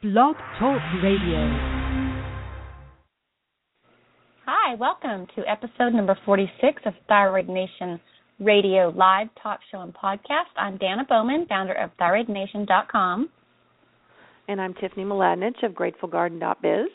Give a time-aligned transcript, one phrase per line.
[0.00, 1.42] Blog Talk Radio.
[4.46, 7.98] Hi, welcome to episode number 46 of Thyroid Nation
[8.38, 10.54] Radio Live Talk Show and Podcast.
[10.56, 13.28] I'm Danna Bowman, founder of ThyroidNation.com.
[14.46, 16.90] And I'm Tiffany Mladinich of GratefulGarden.biz.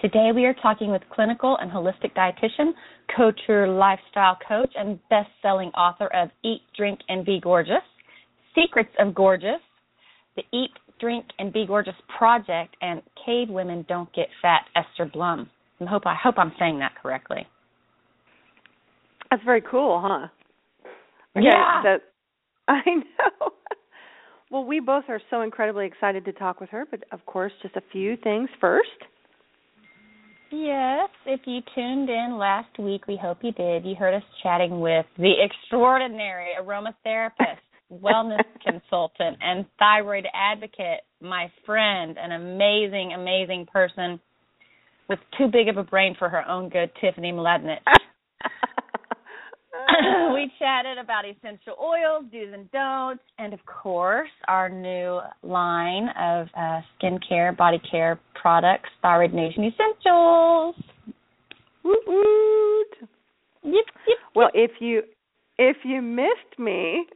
[0.00, 2.72] Today we are talking with clinical and holistic dietitian,
[3.14, 7.84] couture lifestyle coach, and best-selling author of Eat, Drink, and Be Gorgeous,
[8.54, 9.60] Secrets of Gorgeous,
[10.36, 15.48] the Eat, Drink, and Be Gorgeous Project, and Cave Women Don't Get Fat, Esther Blum.
[15.80, 17.46] I hope I hope I'm saying that correctly.
[19.30, 20.28] That's very cool, huh?
[21.36, 21.82] Okay, yeah.
[21.82, 22.00] That,
[22.68, 23.52] I know.
[24.50, 27.76] well, we both are so incredibly excited to talk with her, but of course, just
[27.76, 28.88] a few things first.
[30.52, 33.84] Yes, if you tuned in last week, we hope you did.
[33.84, 37.60] You heard us chatting with the extraordinary aromatherapist,
[37.92, 44.20] wellness consultant, and thyroid advocate, my friend, an amazing, amazing person
[45.08, 47.78] with too big of a brain for her own good, Tiffany Mladinich.
[50.34, 56.48] we chatted about essential oils, do's and don'ts, and of course, our new line of
[56.56, 60.74] uh, skincare, body care products, Thyroid Nation Essentials.
[61.84, 63.08] Woot woot.
[63.62, 65.02] Yep, yep, well, if you
[65.58, 67.06] if you missed me,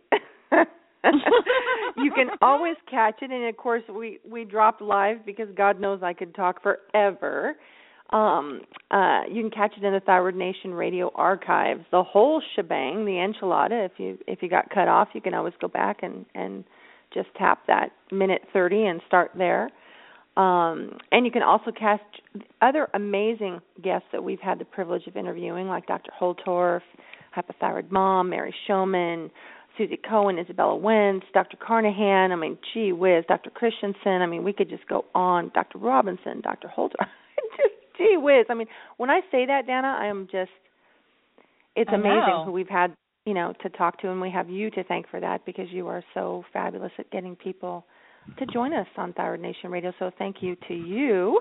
[1.97, 6.03] you can always catch it, and of course, we we dropped live because God knows
[6.03, 7.57] I could talk forever
[8.11, 11.85] um, uh, you can catch it in the Thyroid Nation radio archives.
[11.91, 13.85] The whole shebang, the enchilada.
[13.85, 16.65] If you if you got cut off, you can always go back and and
[17.13, 19.71] just tap that minute thirty and start there.
[20.37, 22.01] Um, and you can also catch
[22.61, 26.11] other amazing guests that we've had the privilege of interviewing, like Dr.
[26.21, 26.83] Holtorf,
[27.37, 29.31] Hypothyroid Mom, Mary Shomon,
[29.77, 31.57] Suzy Cohen, Izabella Wentz, Dr.
[31.57, 32.33] Carnahan.
[32.33, 33.51] I mean, gee whiz, Dr.
[33.51, 34.23] Christianson.
[34.23, 35.51] I mean, we could just go on.
[35.55, 35.79] Dr.
[35.79, 36.71] Robinson, Dr.
[37.57, 38.47] Just gee whiz.
[38.51, 40.51] I mean, when I say that, Danna, I am just
[41.77, 42.45] it's I amazing know.
[42.47, 42.95] who we've had,
[43.27, 45.89] you know, to talk to and we have you to thank for that because you
[45.89, 47.85] are so fabulous at getting people
[48.39, 49.93] to join us on Thyroid Nation Radio.
[49.99, 51.41] So thank you to you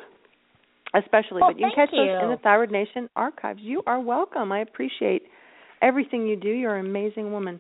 [0.94, 1.42] especially.
[1.42, 2.06] Well, but you can catch you.
[2.06, 3.60] those in the Thyroid Nation archives.
[3.62, 4.52] You are welcome.
[4.52, 5.24] I appreciate
[5.82, 6.50] everything you do.
[6.50, 7.60] You're an amazing woman.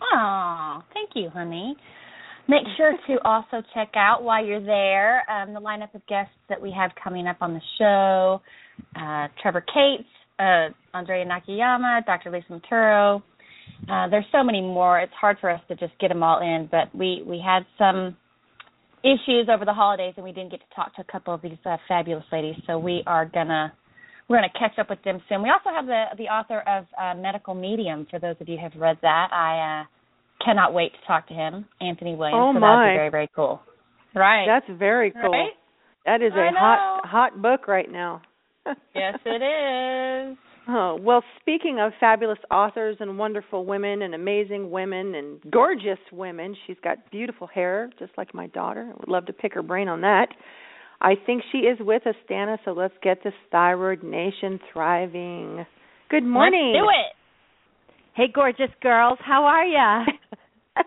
[0.00, 1.76] Oh, thank you, honey.
[2.48, 6.60] Make sure to also check out while you're there um, the lineup of guests that
[6.60, 8.40] we have coming up on the show.
[8.96, 10.08] Uh, Trevor Cates,
[10.38, 12.30] uh, Andrea Nakayama, Dr.
[12.30, 13.22] Lisa Maturo.
[13.88, 14.98] Uh, there's so many more.
[14.98, 18.16] It's hard for us to just get them all in, but we we had some
[19.04, 21.58] issues over the holidays, and we didn't get to talk to a couple of these
[21.64, 22.56] uh, fabulous ladies.
[22.66, 23.72] So we are gonna
[24.28, 25.42] we're gonna catch up with them soon.
[25.42, 28.06] We also have the the author of uh, Medical Medium.
[28.10, 31.34] For those of you who have read that, I uh, cannot wait to talk to
[31.34, 32.36] him, Anthony Williams.
[32.38, 32.84] Oh, so my.
[32.84, 33.60] that'd be very very cool.
[34.14, 34.46] Right.
[34.46, 35.30] That's very cool.
[35.30, 35.52] Right?
[36.04, 38.22] That is I a hot hot book right now.
[38.94, 40.38] yes, it is.
[40.70, 46.54] Oh, well, speaking of fabulous authors and wonderful women and amazing women and gorgeous women,
[46.66, 48.92] she's got beautiful hair, just like my daughter.
[48.92, 50.28] I would love to pick her brain on that.
[51.00, 55.64] I think she is with us, Danna, so let's get this thyroid nation thriving.
[56.10, 56.72] Good morning.
[56.74, 57.14] Let's do it.
[58.14, 60.04] Hey, gorgeous girls, how are ya?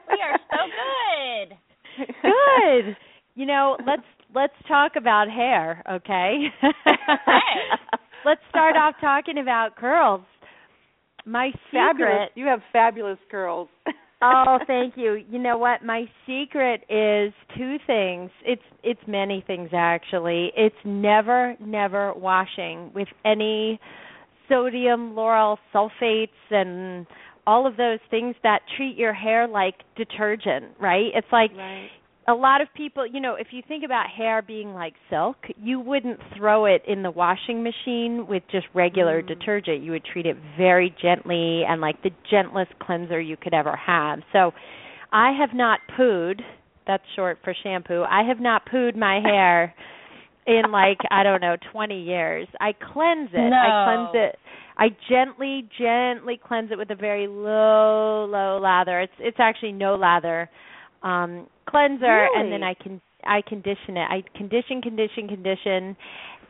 [0.10, 1.58] We are so good.
[2.22, 2.98] Good.
[3.36, 6.46] You know, let's let's talk about hair, okay?
[8.26, 10.22] let's start off talking about curls.
[11.26, 11.92] My Fabulous.
[11.92, 12.32] secret.
[12.36, 13.68] You have fabulous curls.
[14.22, 15.24] Oh, thank you.
[15.30, 15.84] You know what?
[15.84, 18.32] My secret is two things.
[18.46, 20.52] It's it's many things actually.
[20.56, 23.80] It's never never washing with any
[24.50, 27.06] sodium lauryl sulfates and
[27.48, 31.08] all of those things that treat your hair like detergent, right?
[31.14, 31.90] It's like Right.
[32.28, 35.80] A lot of people, you know, if you think about hair being like silk, you
[35.80, 39.28] wouldn't throw it in the washing machine with just regular Mm.
[39.28, 39.82] detergent.
[39.82, 44.20] You would treat it very gently and like the gentlest cleanser you could ever have.
[44.34, 44.54] So,
[45.12, 46.42] I have not pooed,
[46.88, 48.04] that's short for shampoo.
[48.04, 49.74] I have not pooed my hair
[50.48, 52.48] in like, I don't know, 20 years.
[52.60, 53.50] I cleanse it.
[53.50, 53.56] No.
[53.56, 54.40] I cleanse it.
[54.78, 59.02] I gently gently cleanse it with a very low low lather.
[59.02, 60.50] It's it's actually no lather
[61.04, 64.08] um cleanser and then I can I condition it.
[64.10, 65.96] I condition, condition, condition.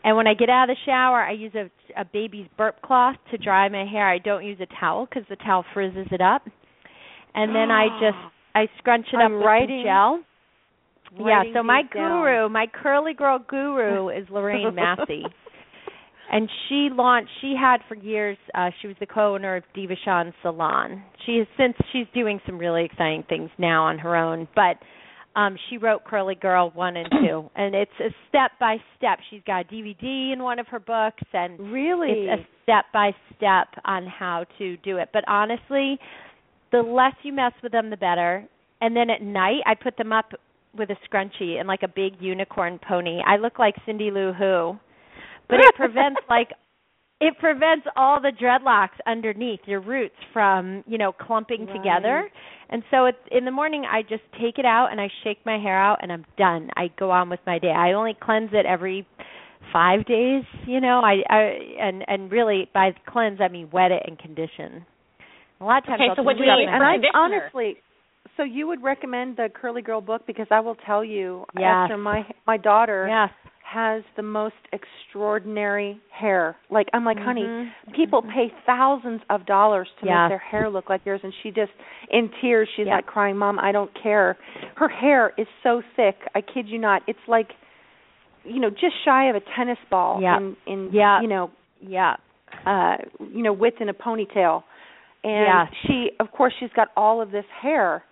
[0.04, 1.70] And when I get out of the shower, I use a
[2.00, 4.08] a baby's burp cloth to dry my hair.
[4.10, 6.44] I don't use a towel because the towel frizzes it up.
[7.36, 8.18] And then I just
[8.56, 10.20] I scrunch it I'm up with writing- some gel.
[11.28, 12.22] Yeah, so my these down.
[12.22, 15.24] guru, my curly girl guru is Lorraine Massey.
[16.32, 20.34] and she launched she had for years uh she was the co-owner of Diva Shawn
[20.42, 21.04] Salon.
[21.26, 24.78] She has since she's doing some really exciting things now on her own, but
[25.36, 29.20] um she wrote Curly Girl 1 and 2 and it's a step by step.
[29.30, 32.28] She's got a DVD in one of her books and Really?
[32.28, 35.10] it's a step by step on how to do it.
[35.14, 36.00] But honestly,
[36.72, 38.46] the less you mess with them the better.
[38.82, 40.32] And then at night I put them up
[40.78, 43.20] with a scrunchie and like a big unicorn pony.
[43.26, 44.78] I look like Cindy Lou Who.
[45.50, 46.50] But it prevents like
[47.22, 51.76] it prevents all the dreadlocks underneath your roots from, you know, clumping Right.
[51.76, 52.30] together.
[52.70, 55.60] And so it's in the morning I just take it out and I shake my
[55.60, 56.70] hair out and I'm done.
[56.76, 57.72] I go on with my day.
[57.72, 59.06] I only cleanse it every
[59.72, 61.02] 5 days, you know.
[61.04, 61.42] I I
[61.80, 64.86] and and really by cleanse I mean wet it and condition.
[65.60, 66.80] A lot of times Okay, I'll so just what do put it you in use
[66.80, 67.78] my and I honestly,
[68.36, 71.84] so you would recommend the Curly Girl book because I will tell you, Yes.
[71.84, 73.30] Esther, my my daughter Yes.
[73.72, 76.56] Has the most extraordinary hair.
[76.70, 77.72] Like I'm like, honey, Mhm.
[77.94, 80.16] people pay thousands of dollars to Yes.
[80.24, 81.72] make their hair look like yours, and she just
[82.10, 82.96] in tears, she's Yeah.
[82.96, 84.38] like crying, "Mom, I don't care."
[84.76, 86.18] Her hair is so thick.
[86.36, 87.04] I kid you not.
[87.08, 87.56] It's like,
[88.44, 90.38] you know, just shy of a tennis ball Yeah.
[90.38, 91.22] in in Yeah.
[91.22, 92.16] you know Yeah.
[92.66, 94.64] uh you know width in a ponytail
[95.24, 95.74] and Yes.
[95.86, 98.04] she of course she's got all of this hair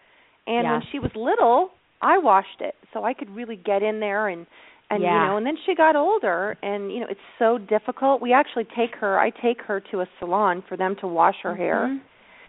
[0.48, 1.72] and when she was little
[2.02, 4.48] i washed it so i could really get in there and
[4.90, 5.14] and Yeah.
[5.24, 8.66] you know and then she got older and you know it's so difficult we actually
[8.76, 12.00] take her i take her to a salon for them to wash her hair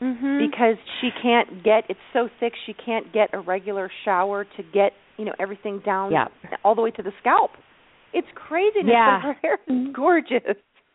[0.01, 0.39] Mhm.
[0.51, 4.95] because she can't get it's so thick she can't get a regular shower to get
[5.19, 6.29] you know everything down Yeah.
[6.65, 7.53] all the way to the scalp
[8.13, 9.17] it's craziness Yeah.
[9.19, 10.57] but her hair is gorgeous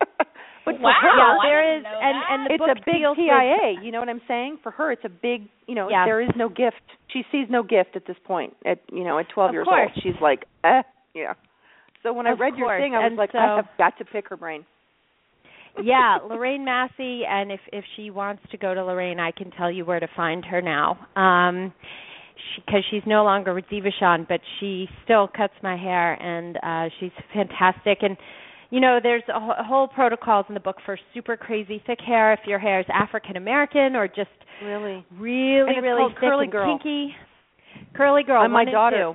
[0.66, 2.26] but for Wow, her, yeah, I there didn't is, and that.
[2.30, 3.80] and the it's book a big deals with- PIA.
[3.84, 4.58] You know what I'm saying?
[4.64, 5.46] For her, it's a big.
[5.68, 6.04] You know, Yes.
[6.06, 6.82] there is no gift.
[7.06, 8.54] She sees no gift at this point.
[8.66, 9.90] At you know, at 12 Of years course.
[9.94, 10.82] old, she's like, eh,
[11.16, 11.32] yeah.
[12.02, 13.98] So when I Of read your thing, I was and like, so- I have got
[13.98, 14.64] to pick her brain.
[15.82, 19.70] yeah, Lorraine Massey, and if if she wants to go to Lorraine, I can tell
[19.70, 20.98] you where to find her now.
[21.16, 21.72] Um,
[22.64, 27.10] because she's no longer with Devachan, but she still cuts my hair, and uh she's
[27.34, 27.98] fantastic.
[28.02, 28.16] And
[28.70, 32.32] you know, there's a, wh- whole protocols in the book for super crazy thick hair.
[32.32, 34.30] If your hair is African American or just
[34.62, 36.78] Really, really, really thick curly and girl.
[36.78, 37.14] kinky,
[37.94, 38.42] curly girl.
[38.42, 39.14] And my daughter-.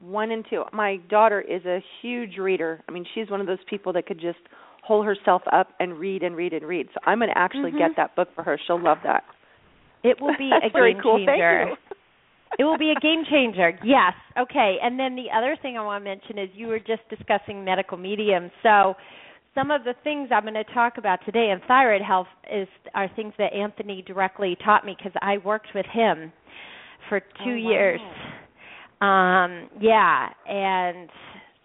[0.00, 0.64] One and two.
[0.72, 2.80] My daughter is a huge reader.
[2.88, 4.38] I mean, she's one of those people that could just
[4.82, 6.88] hold herself up and read and read and read.
[6.94, 7.78] So I'm going to actually Mhm.
[7.78, 8.56] get that book for her.
[8.66, 9.24] She'll love that.
[10.02, 11.18] It will be a game cool.
[11.18, 11.76] changer.
[12.58, 13.78] It will be a game changer.
[13.82, 14.14] Yes.
[14.38, 14.78] Okay.
[14.82, 17.98] And then the other thing I want to mention is you were just discussing medical
[17.98, 18.50] mediums.
[18.62, 18.94] So
[19.54, 23.08] some of the things I'm going to talk about today in thyroid health is are
[23.16, 26.32] things that Anthony directly taught me because I worked with him
[27.08, 27.70] for 2 Oh, wow.
[27.70, 28.00] years.
[29.00, 31.08] Um yeah, and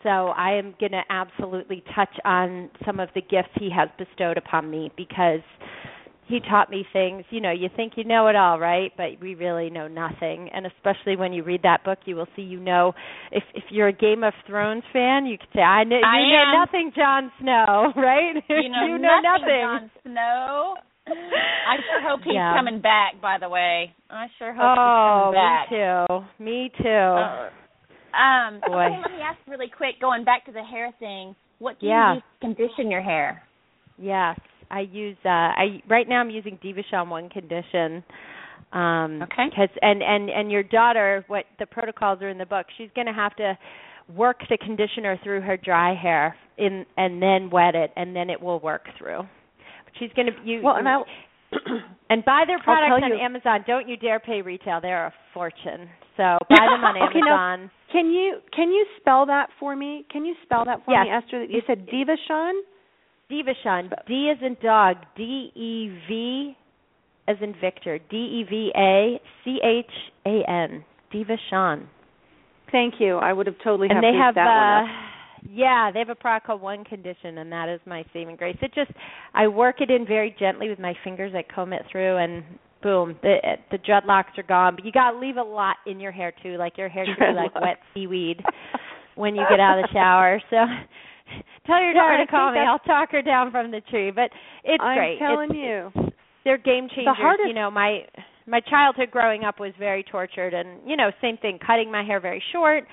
[0.03, 4.38] so I am going to absolutely touch on some of the gifts he has bestowed
[4.38, 5.39] upon me because
[6.27, 8.91] he taught me things you know you think you know it all right?
[8.95, 10.50] But we really know nothing.
[10.53, 12.94] And especially when you read that book you will see you know
[13.31, 16.33] if if you're a game of thrones fan you could say i know I you
[16.33, 18.35] know nothing Jon snow right?
[18.50, 20.75] You know, you know nothing, Jon Snow.
[21.07, 22.55] I sure hope he's Yeah.
[22.55, 23.21] coming back.
[23.21, 25.71] By the way, I sure hope oh he's coming back.
[25.71, 27.50] me too me too Uh,
[28.17, 28.85] um, Boy.
[28.85, 30.00] okay, let me ask really quick.
[30.00, 32.09] Going back to the hair thing, what do Yeah.
[32.09, 33.44] you use to condition your hair?
[34.00, 34.39] yes
[34.71, 38.03] i use uh i right now i'm using Devachan one condition
[38.73, 39.49] um Okay.
[39.56, 43.06] cuz and and and your daughter what the protocols are in the book she's going
[43.06, 43.56] to have to
[44.16, 48.42] work the conditioner through her dry hair in and then wet it and then it
[48.42, 49.21] will work through
[50.00, 51.02] she's going to you Well, and I
[52.09, 53.64] and buy their products on you- Amazon.
[53.68, 55.88] Don't you dare pay retail; they're a fortune.
[56.18, 57.71] So buy them on Okay, now- Amazon.
[57.92, 60.04] Can you can you spell that for me?
[60.12, 61.06] Can you spell that for Yes.
[61.06, 61.44] me, Esther?
[61.45, 62.54] You said Devachan.
[63.31, 66.56] Devachan, D as in dog, D E V
[67.28, 69.85] as in Victor, D E V A C H
[70.26, 70.83] A N,
[71.14, 71.85] Devachan.
[72.71, 73.16] Thank you.
[73.18, 74.95] I would have totally And they have that uh one up.
[75.50, 78.57] Yeah, they have a product called One Condition and that is my saving grace.
[78.62, 78.92] It just
[79.33, 82.44] I work it in very gently with my fingers, I comb it through and
[82.81, 83.38] boom, the
[83.71, 84.76] the dreadlocks are gone.
[84.76, 87.33] But you gotta leave a lot in your hair too, like your hair should be
[87.33, 88.42] like wet seaweed
[89.16, 90.42] when you get out of the shower.
[90.52, 90.57] So
[91.66, 92.59] tell your daughter to call me.
[92.59, 94.12] I'll talk her down from the tree.
[94.12, 94.30] But
[94.66, 95.19] it's I'm great.
[95.19, 96.12] telling It's- you.
[96.44, 97.16] they're game changers.
[97.18, 98.02] hardest- You know, my
[98.45, 102.19] my childhood growing up was very tortured, and you know, same thing, cutting my hair
[102.19, 102.83] very short,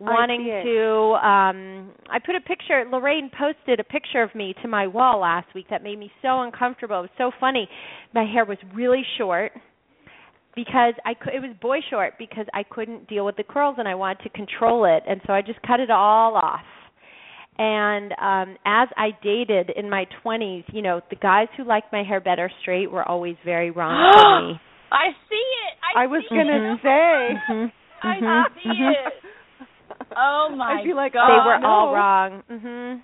[0.00, 1.14] wanting see to.
[1.26, 2.84] um I put a picture.
[2.90, 6.40] Lorraine posted a picture of me to my wall last week that made me so
[6.42, 6.98] uncomfortable.
[7.00, 7.68] It was so funny.
[8.14, 9.52] My hair was really short
[10.56, 11.34] because I could.
[11.34, 14.28] It was boy short because I couldn't deal with the curls and I wanted to
[14.30, 16.64] control it, and so I just cut it all off
[17.58, 22.02] and um as I dated in my 20s, you know, the guys who liked my
[22.02, 24.60] hair better straight were always very wrong for me.
[24.90, 25.72] I see it.
[25.96, 26.80] I, I was gonna it.
[26.82, 27.52] say.
[27.52, 27.72] Mhm.
[28.02, 29.12] I Mhm, see it.
[30.16, 31.26] Oh my I'd be like, god.
[31.28, 31.94] they Oh, were all no.
[31.94, 32.42] wrong.
[32.50, 33.02] Mhm.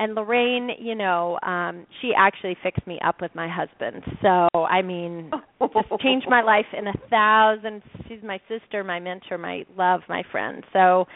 [0.00, 4.02] And Lorraine, you know, um she actually fixed me up with my husband.
[4.22, 7.82] So, I mean, just changed my life in a thousand.
[8.08, 10.62] She's my sister, my mentor, my love, my friend.
[10.72, 11.06] So,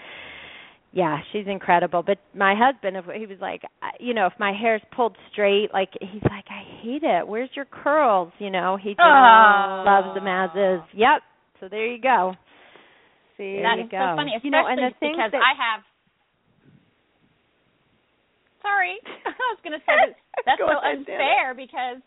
[0.95, 2.03] yeah, she's incredible.
[2.03, 3.63] But my husband, if he was like,
[3.99, 7.27] you know, if my hair's pulled straight, like he's like, I hate it.
[7.27, 8.33] Where's your curls?
[8.39, 9.85] You know, he just Oh.
[9.87, 10.83] loves them as is.
[10.95, 11.23] Yep.
[11.61, 12.35] So there you go.
[13.37, 13.97] See, That is go.
[13.99, 15.81] so funny, especially You know, and the because that- I have.
[18.63, 20.15] Sorry, I was going to say that
[20.47, 21.99] that's so unfair because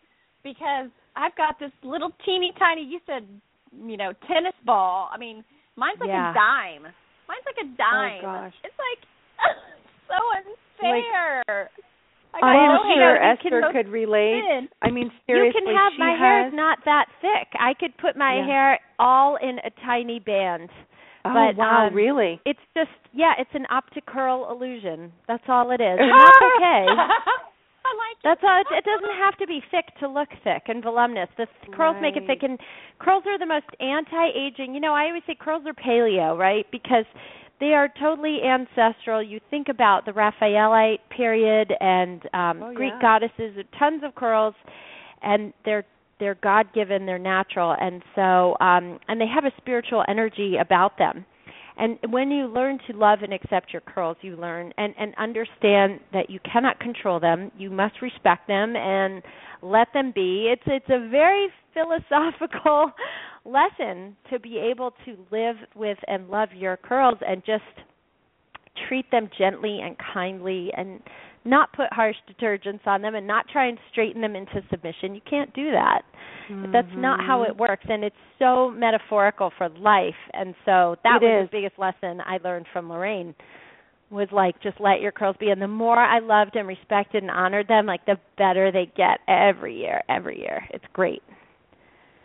[0.44, 2.84] because I've got this little teeny tiny.
[2.84, 3.28] You said
[3.76, 5.10] you know tennis ball.
[5.12, 5.44] I mean,
[5.76, 6.32] mine's like Yeah.
[6.32, 6.84] a dime.
[7.28, 8.20] Mine's like a oh, dime.
[8.24, 8.54] Oh gosh.
[8.64, 9.02] It's like
[10.08, 11.70] so unfair.
[12.36, 13.32] I I am no sure hair.
[13.34, 14.44] Esther could relate.
[14.48, 14.68] thin.
[14.82, 16.20] I mean, seriously, You can have my has.
[16.20, 17.48] hair is not that thick.
[17.60, 18.46] I could put my Yeah.
[18.46, 20.70] hair all in a tiny band.
[21.26, 22.40] Oh but, wow, um, really?
[22.46, 25.12] It's just yeah, it's an optic curl illusion.
[25.28, 25.98] That's all it is.
[26.00, 26.86] And that's okay.
[27.86, 28.24] I like it.
[28.24, 28.62] That's all.
[28.62, 31.30] It, it doesn't have to be thick to look thick and voluminous.
[31.38, 32.60] The th- curls make it thick, and
[33.00, 34.74] curls are the most anti-aging.
[34.74, 36.66] You know, I always say curls are paleo, right?
[36.72, 37.06] Because
[37.60, 39.22] they are totally ancestral.
[39.22, 43.20] You think about the Raphaelite period and um Oh, Greek yeah.
[43.20, 44.56] goddesses, tons of curls,
[45.22, 45.86] and they're
[46.20, 50.98] they're God given, they're natural, and so um and they have a spiritual energy about
[50.98, 51.26] them.
[51.78, 56.00] And when you learn to love and accept your curls, you learn and and understand
[56.14, 57.52] that you cannot control them.
[57.58, 59.22] You must respect them and
[59.62, 60.50] let them be.
[60.52, 62.92] It's it's a very philosophical
[63.46, 67.64] lesson to be able to live with and love your curls and just
[68.88, 71.00] treat them gently and kindly and
[71.46, 75.14] not put harsh detergents on them and not try and straighten them into submission.
[75.16, 76.02] You can't do that.
[76.72, 77.50] That's not how Mhm.
[77.50, 80.16] it works and it's so metaphorical for life.
[80.34, 81.50] And so that It was is.
[81.52, 83.36] the biggest lesson I learned from Lorraine
[84.10, 87.32] was like just let your curls be and the more I loved and respected and
[87.32, 90.66] honored them, like the better they get every year, every year.
[90.72, 91.24] It's great.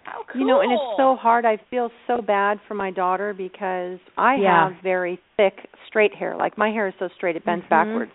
[0.08, 0.40] Oh, cool.
[0.40, 1.44] You know, and it's so hard.
[1.44, 4.70] I feel so bad for my daughter because I Yeah.
[4.70, 6.36] have very thick, straight hair.
[6.36, 7.68] Like my hair is so straight it bends Mhm.
[7.68, 8.12] backwards.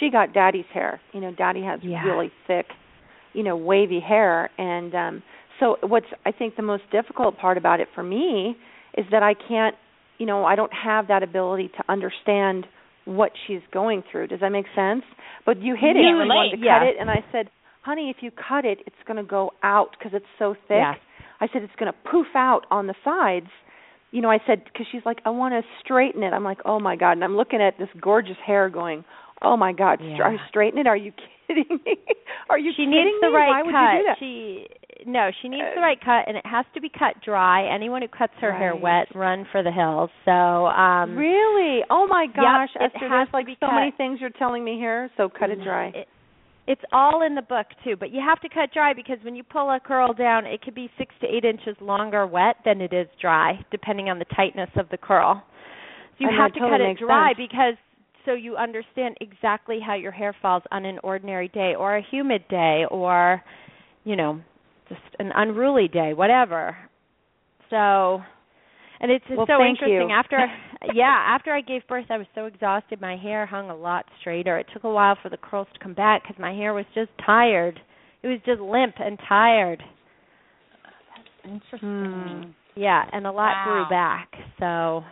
[0.00, 1.00] She got daddy's hair.
[1.12, 2.04] You know, daddy has Yeah.
[2.04, 2.66] really thick,
[3.32, 5.22] you know, wavy hair and um
[5.60, 8.56] so what's I think the most difficult part about it for me
[8.96, 9.74] is that I can't,
[10.18, 12.66] you know, I don't have that ability to understand
[13.04, 14.28] what she's going through.
[14.28, 15.02] Does that make sense?
[15.46, 16.02] But you hit it.
[16.02, 17.50] Yeah, You wanted relate, to cut it and I said,
[17.82, 20.98] "Honey, if you cut it, it's going to go out because it's so thick." Yes.
[21.40, 23.46] I said it's going to poof out on the sides.
[24.10, 26.32] You know, I said because she's like, I want to straighten it.
[26.32, 29.04] I'm like, oh my god, and I'm looking at this gorgeous hair, going,
[29.42, 30.14] oh my god, Yeah.
[30.16, 30.86] str- straighten it?
[30.86, 31.12] Are you
[31.46, 31.96] kidding me?
[32.50, 33.34] Are you she kidding needs the me?
[33.34, 34.16] right Why would you do that?
[34.18, 34.66] She
[35.06, 37.64] no, she needs the Uh, right cut and it has to be cut dry.
[37.72, 40.10] Anyone who cuts her hair wet run for the hills.
[40.24, 40.32] So
[40.66, 41.84] um really?
[41.88, 43.74] Oh my gosh, it Esther, has there's like so cut.
[43.74, 45.10] many things you're telling me here.
[45.16, 45.88] So cut it dry.
[45.94, 46.08] It,
[46.66, 49.42] it's all in the book too, but you have to cut dry because when you
[49.42, 52.92] pull a curl down, it could be six to eight inches longer wet than it
[52.92, 55.42] is dry, depending on the tightness of the curl.
[56.18, 57.38] So you And have to totally cut it dry sense.
[57.48, 57.74] because
[58.24, 62.46] so you understand exactly how your hair falls on an ordinary day or a humid
[62.48, 63.42] day or
[64.04, 64.40] you know
[64.88, 66.76] just an unruly day, whatever.
[67.70, 68.20] So
[69.00, 70.10] and it's just Well, so interesting you.
[70.10, 70.44] after
[70.94, 73.00] yeah, after I gave birth, I was so exhausted.
[73.00, 74.58] My hair hung a lot straighter.
[74.58, 77.10] It took a while for the curls to come back because my hair was just
[77.24, 77.78] tired.
[78.22, 79.82] It was just limp and tired.
[81.44, 82.44] That's interesting.
[82.44, 82.50] Hmm.
[82.80, 83.64] Yeah, and a lot Wow.
[83.64, 84.28] grew back.
[84.58, 85.04] So,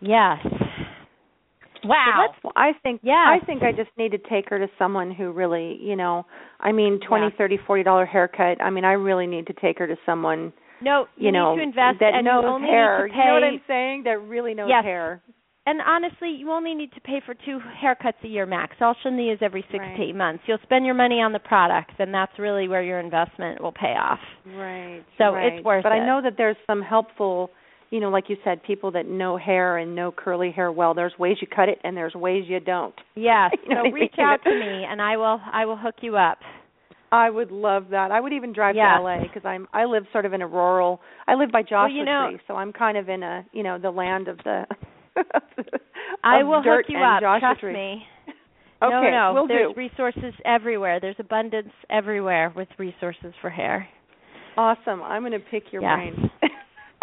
[0.00, 0.38] yes.
[1.84, 2.34] Wow.
[2.42, 3.24] So I think yeah.
[3.40, 6.26] I think I just need to take her to someone who really, you know,
[6.60, 7.38] I mean, twenty, Yeah.
[7.38, 8.60] thirty, forty dollar haircut.
[8.62, 11.56] I mean, I really need to take her to someone No, you, you need know
[11.56, 13.06] to invest that and knows you only hair.
[13.06, 14.02] need to You know what I'm saying?
[14.04, 14.84] That really knows Yes.
[14.84, 15.22] hair.
[15.66, 18.74] And honestly, you only need to pay for two haircuts a year max.
[18.80, 19.96] All she'll need is every six Right.
[19.96, 20.42] to eight months.
[20.46, 23.94] You'll spend your money on the products, and that's really where your investment will pay
[23.94, 24.18] off.
[24.56, 25.02] Right.
[25.18, 25.52] So right.
[25.52, 25.96] it's worth But it.
[25.96, 27.50] But I know that there's some helpful,
[27.90, 30.94] you know, like you said, people that know hair and know curly hair well.
[30.94, 32.94] There's ways you cut it and there's ways you don't.
[33.16, 33.50] Yes.
[33.68, 34.26] You know so reach mean?
[34.26, 36.38] out to me, and I will I will hook you up.
[37.12, 38.12] I would love that.
[38.12, 38.98] I would even drive Yes.
[38.98, 41.00] to LA because I'm I live sort of in a rural.
[41.26, 43.62] I live by Joshua Well, you know- Tree, so I'm kind of in a you
[43.62, 44.66] know the land of the.
[46.24, 47.20] I will hook you up.
[47.20, 47.72] Joshua Trust Tree.
[47.72, 48.02] me.
[48.82, 49.78] Okay, no, no, will there's do.
[49.78, 51.00] resources everywhere.
[51.00, 53.86] There's abundance everywhere with resources for hair.
[54.56, 55.02] Awesome.
[55.02, 55.96] I'm going to pick your Yes.
[56.14, 56.30] brain.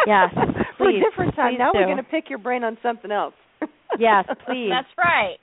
[0.06, 0.30] Yes,
[0.78, 1.54] For a different time.
[1.54, 3.34] please now we're going to pick your brain on something else.
[4.00, 4.70] Yes, please.
[4.70, 5.38] That's right.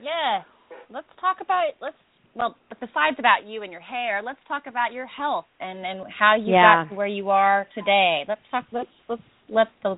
[0.00, 0.44] Yes.
[0.90, 1.96] Let's talk about let's
[2.34, 6.36] well, besides about you and your hair, let's talk about your health and and how
[6.36, 6.84] you Yeah.
[6.84, 8.24] got to where you are today.
[8.28, 9.96] Let's talk let's let's let the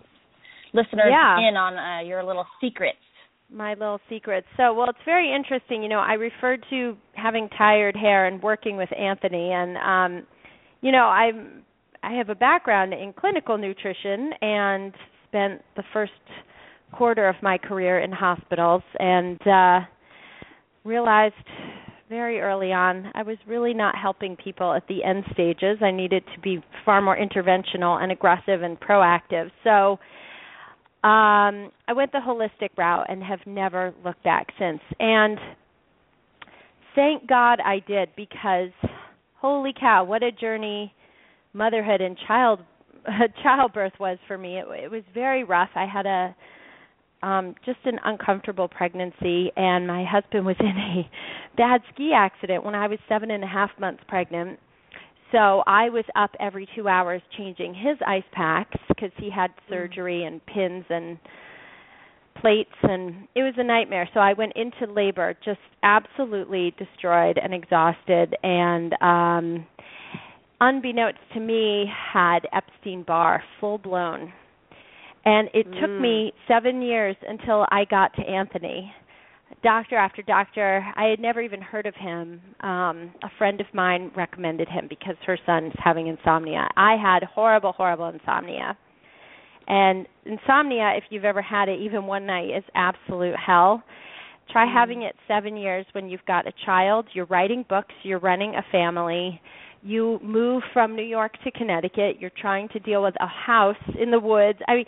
[0.73, 1.39] listeners Yeah.
[1.49, 2.97] in on uh, your little secrets.
[3.53, 4.47] my little secrets.
[4.57, 5.83] So, well, it's very interesting.
[5.83, 10.27] You know, I referred to having tired hair and working with Anthony, and um,
[10.81, 11.63] you know, I'm
[12.03, 14.93] I have a background in clinical nutrition and
[15.29, 16.13] spent the first
[16.93, 19.81] quarter of my career in hospitals, and uh,
[20.85, 21.35] realized
[22.09, 25.79] very early on I was really not helping people at the end stages.
[25.81, 29.51] I needed to be far more interventional and aggressive and proactive.
[29.63, 29.99] So
[31.07, 34.81] um, I went the holistic route and have never looked back since.
[34.99, 35.39] And
[36.95, 38.71] thank God I did because
[39.37, 40.93] holy cow, what a journey
[41.53, 42.61] motherhood and child
[43.43, 44.59] childbirth was for me.
[44.59, 45.71] It, it was very rough.
[45.75, 46.35] I had a
[47.23, 51.11] um just an uncomfortable pregnancy and my husband was in a
[51.57, 54.59] bad ski accident when I was seven and a half months pregnant
[55.33, 60.25] so I was up every two hours changing his ice packs because he had surgery
[60.25, 61.19] and pins and
[62.41, 64.09] plates and it was a nightmare.
[64.15, 69.67] So I went into labor just absolutely destroyed and exhausted and um
[70.61, 74.33] unbeknownst to me had Epstein Barr full blown.
[75.25, 78.91] And it took me 7 years until I got to Anthony
[79.63, 80.85] doctor after doctor.
[80.97, 82.41] I had never even heard of him.
[82.61, 86.69] Um, a friend of mine recommended him because her son's having insomnia.
[86.77, 88.77] I had horrible, horrible insomnia.
[89.69, 93.83] And insomnia, if you've ever had it, even one night, is absolute hell.
[94.51, 98.57] Try having it seven years when you've got a child, you're writing books, you're running
[98.57, 99.41] a family,
[99.83, 104.11] you move from New York to Connecticut, you're trying to deal with a house in
[104.11, 104.59] the woods.
[104.69, 104.87] I mean,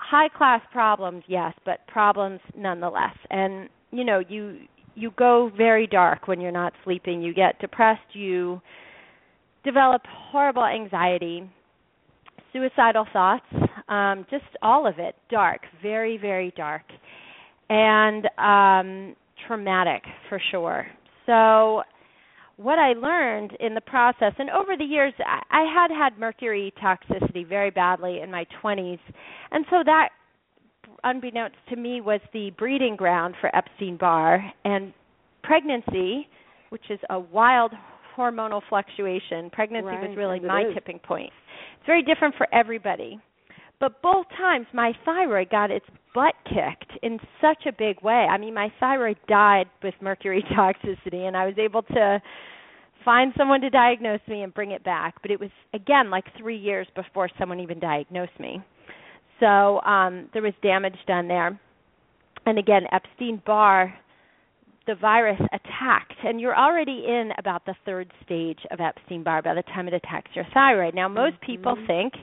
[0.00, 3.16] high class problems yes but problems nonetheless.
[3.30, 4.60] And you know you
[4.94, 7.22] you go very dark when you're not sleeping.
[7.22, 8.14] You get depressed.
[8.14, 8.60] You
[9.64, 11.48] develop horrible anxiety
[12.52, 13.44] suicidal thoughts
[13.88, 15.14] um just all of it.
[15.30, 16.82] Dark very very dark.
[17.68, 20.86] And um traumatic for sure.
[21.26, 21.82] So
[22.60, 26.72] what I learned in the process, and over the years, I, I had had mercury
[26.82, 28.98] toxicity very badly in my 20s,
[29.50, 30.10] and so that,
[31.04, 34.44] unbeknownst to me, was the breeding ground for Epstein Barr.
[34.64, 34.92] And
[35.42, 36.28] pregnancy,
[36.68, 37.72] which is a wild
[38.16, 40.74] hormonal fluctuation, pregnancy was really my is.
[40.74, 41.32] tipping point.
[41.78, 43.18] It's very different for everybody.
[43.78, 48.26] But both times my thyroid got its butt kicked in such a big way.
[48.30, 52.20] I mean, my thyroid died with mercury toxicity, and I was able to
[53.04, 55.14] find someone to diagnose me and bring it back.
[55.22, 58.62] But it was, again, like three years before someone even diagnosed me.
[59.40, 61.58] So um, there was damage done there.
[62.46, 63.94] And again, Epstein Barr,
[64.86, 69.54] the virus attacked, and you're already in about the third stage of Epstein Barr by
[69.54, 70.94] the time it attacks your thyroid.
[70.94, 72.14] Now, most people think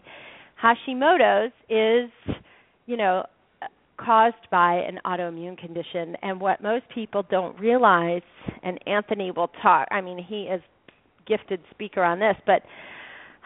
[0.62, 2.12] Hashimoto's is,
[2.88, 3.24] you know,
[3.98, 6.16] caused by an autoimmune condition.
[6.22, 8.22] And what most people don't realize,
[8.64, 10.62] and Anthony will talk, I mean, he is
[11.28, 12.62] gifted speaker on this, but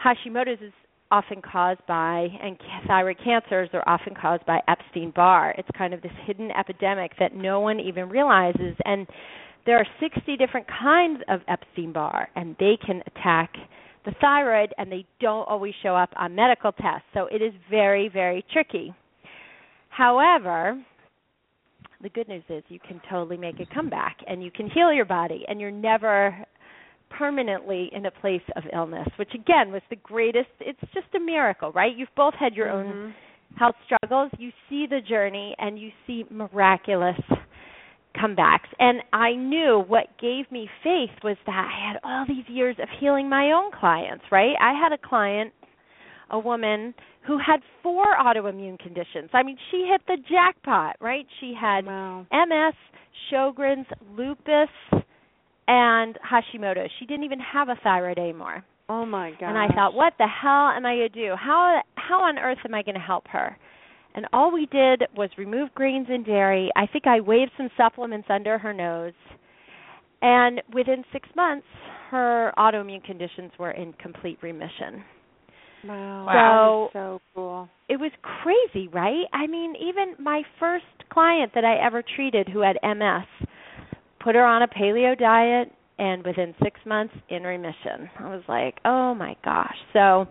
[0.04, 0.72] Hashimoto's is
[1.10, 5.54] often caused by, and thyroid cancers are often caused by Epstein Barr.
[5.58, 8.74] It's kind of this hidden epidemic that no one even realizes.
[8.84, 9.06] And
[9.66, 13.52] there are 60 different kinds of Epstein Barr, and they can attack
[14.04, 17.06] the thyroid, and they don't always show up on medical tests.
[17.14, 18.94] So it is very, very tricky.
[19.92, 20.82] However,
[22.02, 25.04] the good news is you can totally make a comeback and you can heal your
[25.04, 26.34] body, and you're never
[27.10, 30.48] permanently in a place of illness, which again was the greatest.
[30.60, 31.94] It's just a miracle, right?
[31.94, 33.58] You've both had your own Mhm.
[33.58, 34.30] health struggles.
[34.38, 37.20] You see the journey and you see miraculous
[38.14, 38.68] comebacks.
[38.78, 42.88] And I knew what gave me faith was that I had all these years of
[42.88, 44.56] healing my own clients, right?
[44.58, 45.52] I had a client,
[46.32, 46.94] a woman
[47.26, 49.30] who had four autoimmune conditions.
[49.32, 51.26] I mean, she hit the jackpot, right?
[51.40, 52.26] She had Wow.
[52.32, 52.74] MS,
[53.30, 54.70] Sjogren's, lupus,
[55.68, 56.88] and Hashimoto.
[56.98, 58.64] She didn't even have a thyroid anymore.
[58.88, 59.50] Oh my god.
[59.50, 61.34] And I thought, what the hell am I going to do?
[61.36, 63.56] How how on earth am I going to help her?
[64.14, 66.70] And all we did was remove grains and dairy.
[66.76, 69.14] I think I waved some supplements under her nose.
[70.20, 71.66] And within 6 months,
[72.10, 75.02] her autoimmune conditions were in complete remission.
[75.84, 76.86] Wow.
[76.88, 77.68] Is so cool.
[77.88, 79.24] It was crazy, right?
[79.32, 83.26] I mean, even my first client that I ever treated who had MS,
[84.20, 88.08] put her on a paleo diet and within 6 months in remission.
[88.18, 90.26] I was like, "Oh my gosh." So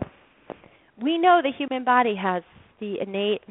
[1.00, 2.42] we know the human body has
[2.80, 3.42] the innate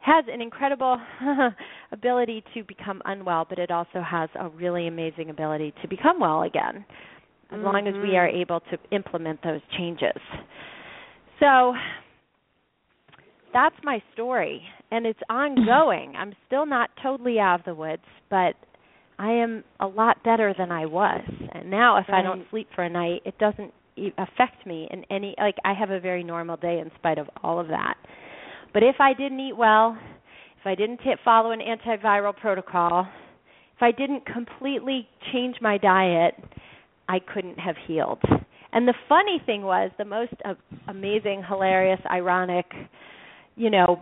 [0.00, 0.98] has an incredible
[1.92, 6.42] ability to become unwell, but it also has a really amazing ability to become well
[6.42, 6.84] again
[7.52, 8.16] as long as we Mhm.
[8.16, 10.16] are able to implement those changes.
[11.40, 11.74] So
[13.52, 16.14] that's my story and it's ongoing.
[16.16, 18.54] I'm still not totally out of the woods, but
[19.18, 21.22] I am a lot better than I was.
[21.52, 22.20] And now if right.
[22.20, 23.72] I don't sleep for a night, it doesn't
[24.18, 27.60] affect me in any like I have a very normal day in spite of all
[27.60, 27.94] of that.
[28.72, 29.98] But if I didn't eat well,
[30.60, 33.06] if I didn't t- follow an antiviral protocol,
[33.76, 36.34] if I didn't completely change my diet,
[37.08, 38.22] I couldn't have healed.
[38.72, 40.54] And the funny thing was, the most uh,
[40.88, 42.66] amazing, hilarious, ironic,
[43.56, 44.00] you know,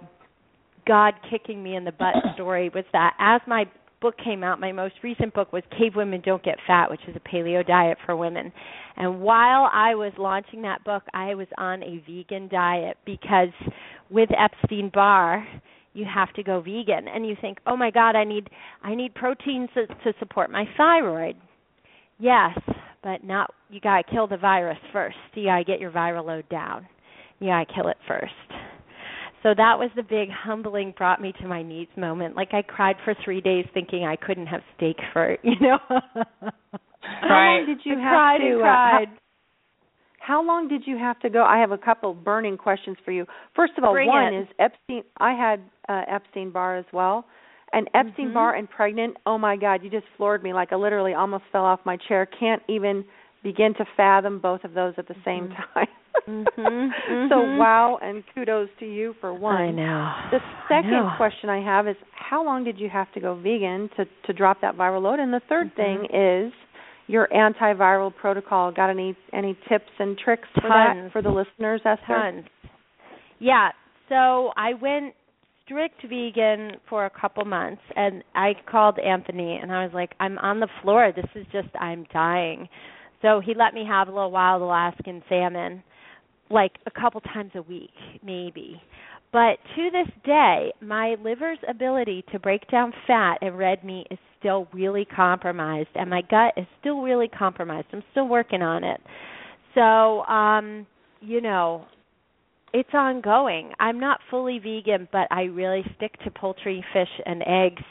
[0.86, 3.64] God kicking me in the butt story was that as my
[4.00, 7.16] book came out, my most recent book was Cave Women Don't Get Fat, which is
[7.16, 8.52] a paleo diet for women.
[8.96, 13.48] And while I was launching that book, I was on a vegan diet because
[14.10, 15.46] with Epstein Barr,
[15.94, 18.48] you have to go vegan and you think, "Oh my god, I need
[18.82, 21.36] I need proteins to, to support my thyroid."
[22.18, 22.58] Yes,
[23.02, 25.16] but not you got to kill the virus first.
[25.34, 26.86] You got to get your viral load down.
[27.40, 28.32] You got to kill it first.
[29.44, 32.34] So that was the big humbling brought me to my knees moment.
[32.34, 35.78] Like I cried for 3 days thinking I couldn't have steak for, you know.
[37.00, 39.08] How long did you I have cried to and uh, cried.
[40.18, 41.44] how, how long did you have to go?
[41.44, 43.26] I have a couple burning questions for you.
[43.54, 44.40] First of all, Bring one it.
[44.42, 47.24] is Epstein I had uh, Epstein Barr as well.
[47.72, 48.34] And Epstein Mhm.
[48.34, 50.52] Barr and pregnant, oh my God, you just floored me.
[50.52, 52.26] Like I literally almost fell off my chair.
[52.26, 53.04] Can't even
[53.42, 55.74] begin to fathom both of those at the same Mhm.
[55.74, 55.88] time.
[56.26, 56.92] Mhm,
[57.30, 57.58] So mhm.
[57.58, 59.54] wow and kudos to you for one.
[59.54, 60.12] I know.
[60.30, 61.12] The I second know.
[61.16, 64.60] question I have is how long did you have to go vegan to to drop
[64.62, 65.20] that viral load?
[65.20, 65.76] And the 3rd Mhm.
[65.76, 66.52] thing is
[67.06, 68.72] your antiviral protocol.
[68.72, 71.04] Got any any tips and tricks for Tons.
[71.04, 72.06] that for the listeners, Esther?
[72.06, 72.44] Tons.
[73.38, 73.70] Yeah.
[74.08, 75.14] So I went
[75.68, 80.38] strict vegan for a couple months and I called Anthony and I was like, I'm
[80.38, 81.12] on the floor.
[81.14, 82.68] This is just I'm dying.
[83.20, 85.82] So he let me have a little wild Alaskan salmon
[86.50, 87.90] like a couple times a week,
[88.24, 88.80] maybe.
[89.30, 94.18] But to this day, my liver's ability to break down fat and red meat is
[94.38, 97.88] still really compromised and my gut is still really compromised.
[97.92, 99.00] I'm still working on it.
[99.74, 100.86] So, um,
[101.20, 101.84] you know,
[102.72, 103.72] it's ongoing.
[103.80, 107.82] I'm not fully vegan, but I really stick to poultry, fish, and eggs.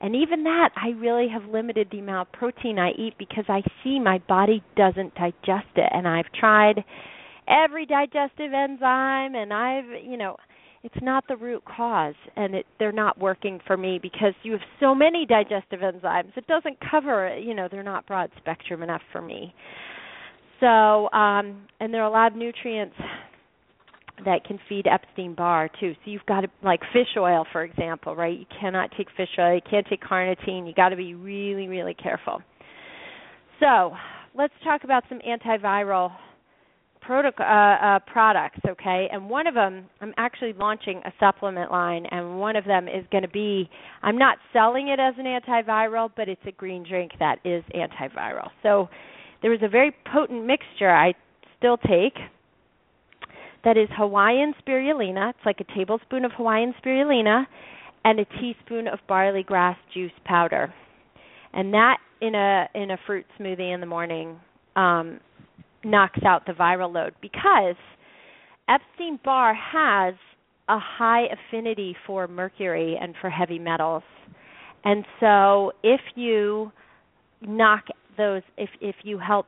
[0.00, 3.62] And even that, I really have limited the amount of protein I eat because I
[3.82, 5.90] see my body doesn't digest it.
[5.92, 6.82] And I've tried
[7.48, 10.36] every digestive enzyme, and I've, you know,
[10.82, 14.62] it's not the root cause, and it, they're not working for me because you have
[14.78, 16.34] so many digestive enzymes.
[16.36, 19.52] It doesn't cover, you know, they're not broad spectrum enough for me.
[20.60, 22.94] So, um, and there are a lot of nutrients
[24.24, 25.94] that can feed Epstein Barr too.
[26.04, 28.38] So you've got to like fish oil, for example, right?
[28.38, 29.54] You cannot take fish oil.
[29.54, 30.66] You can't take carnitine.
[30.66, 32.42] You got to be really, really careful.
[33.60, 33.92] So
[34.34, 36.12] let's talk about some antiviral
[37.08, 39.08] uh, uh, products, okay?
[39.10, 43.04] And one of them, I'm actually launching a supplement line, and one of them is
[43.10, 43.68] going to be,
[44.02, 48.50] I'm not selling it as an antiviral, but it's a green drink that is antiviral.
[48.62, 48.88] So
[49.42, 51.14] there is a very potent mixture I
[51.58, 52.14] still take
[53.64, 55.30] that is Hawaiian spirulina.
[55.30, 57.44] It's like a tablespoon of Hawaiian spirulina
[58.04, 60.72] and a teaspoon of barley grass juice powder.
[61.52, 64.38] And that in a in a fruit smoothie in the morning
[64.76, 65.20] um,
[65.84, 67.76] knocks out the viral load because
[68.68, 70.14] Epstein Barr has
[70.68, 74.04] a high affinity for mercury and for heavy metals.
[74.84, 76.70] And so if you
[77.42, 77.84] knock
[78.16, 79.46] those if if you help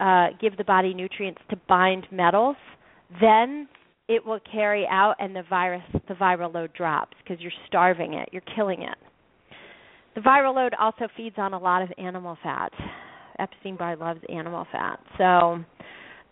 [0.00, 2.56] uh, give the body nutrients to bind metals,
[3.20, 3.68] then
[4.08, 8.28] it will carry out and the virus the viral load drops because you're starving it,
[8.32, 8.98] you're killing it.
[10.14, 12.72] The viral load also feeds on a lot of animal fat.
[13.38, 15.00] Epstein Barr loves animal fat.
[15.18, 15.64] So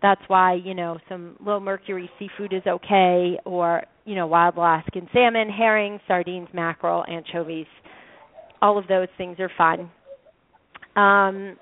[0.03, 5.09] that's why, you know, some low mercury seafood is okay or, you know, wild Alaskan
[5.13, 7.67] salmon, herring, sardines, mackerel, anchovies.
[8.61, 9.91] All of those things are fine.
[10.95, 11.57] Um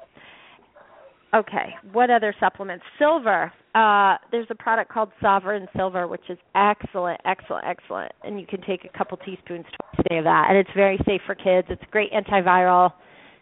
[1.34, 2.84] okay, what other supplements?
[2.98, 3.52] Silver.
[3.74, 8.12] Uh there's a product called Sovereign Silver which is excellent, excellent, excellent.
[8.24, 10.46] And you can take a couple teaspoons twice a day of that.
[10.48, 11.68] And it's very safe for kids.
[11.70, 12.92] It's a great antiviral.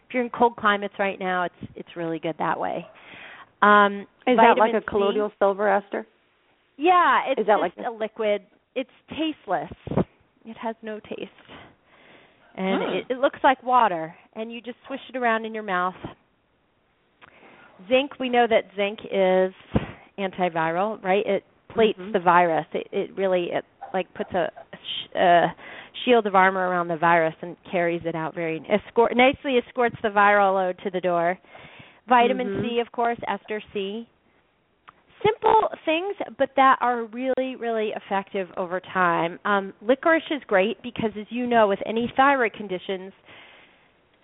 [0.07, 2.85] If you're in cold climates right now, it's it's really good that way.
[3.61, 6.05] Um Is that like a a colloidal silver, Esther?
[6.77, 8.43] Yeah, it's Is that just like a liquid.
[8.75, 9.71] It's tasteless.
[10.45, 11.31] It has no taste.
[12.55, 12.89] And Hmm.
[12.97, 15.95] it, it looks like water and you just swish it around in your mouth.
[17.87, 19.53] Zinc, we know that zinc is
[20.19, 21.25] antiviral, right?
[21.25, 22.13] It plates Mhm.
[22.13, 22.65] the virus.
[22.73, 24.51] It it really it like puts a,
[25.15, 25.53] a
[26.05, 30.09] shield of armor around the virus and carries it out very escort nicely escorts the
[30.09, 31.37] viral load to the door.
[32.07, 32.61] Vitamin Mhm.
[32.61, 34.07] C, of course, ester C.
[35.23, 39.37] simple things, but that are really, really effective over time.
[39.43, 43.11] Um, licorice is great because, as you know, with any thyroid conditions,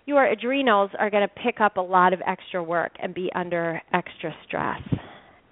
[0.06, 3.82] your adrenals are going to pick up a lot of extra work and be under
[3.92, 4.80] extra stress.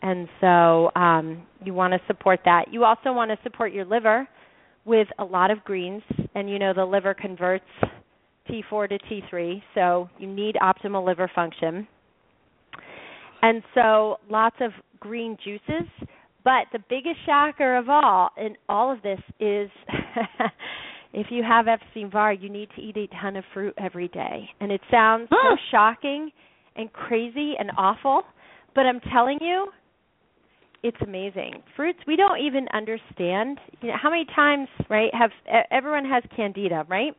[0.04, 2.66] And so um, you want to support that.
[2.70, 4.28] You also want to support your liver
[4.84, 6.02] with a lot of greens,
[6.34, 7.64] and you know the liver converts
[8.50, 11.88] T4 to T3, so you need optimal liver function.
[13.40, 15.88] And so lots of green juices.
[16.44, 19.70] But the biggest shocker of all in all of this is
[21.14, 24.50] if you have Epstein Barr, you need to eat a ton of fruit every day.
[24.60, 26.30] And it sounds so shocking
[26.76, 28.24] and crazy and awful,
[28.74, 29.68] but I'm telling you,
[30.84, 31.62] it's amazing.
[31.74, 33.58] Fruits we don't even understand.
[33.80, 35.10] You know, how many times, right?
[35.12, 35.30] Have
[35.72, 37.16] everyone has candida, right?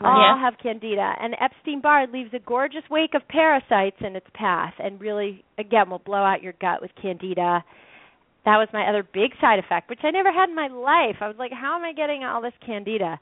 [0.00, 0.40] all yeah.
[0.40, 5.44] have candida and epstein-barr leaves a gorgeous wake of parasites in its path and really
[5.58, 7.62] again will blow out your gut with candida
[8.44, 11.28] that was my other big side effect which i never had in my life i
[11.28, 13.20] was like how am i getting all this candida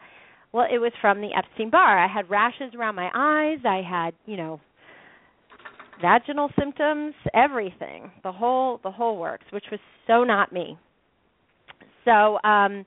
[0.52, 4.36] well it was from the epstein-barr i had rashes around my eyes i had you
[4.36, 4.60] know
[6.00, 10.78] vaginal symptoms everything the whole the whole works which was so not me
[12.04, 12.84] so um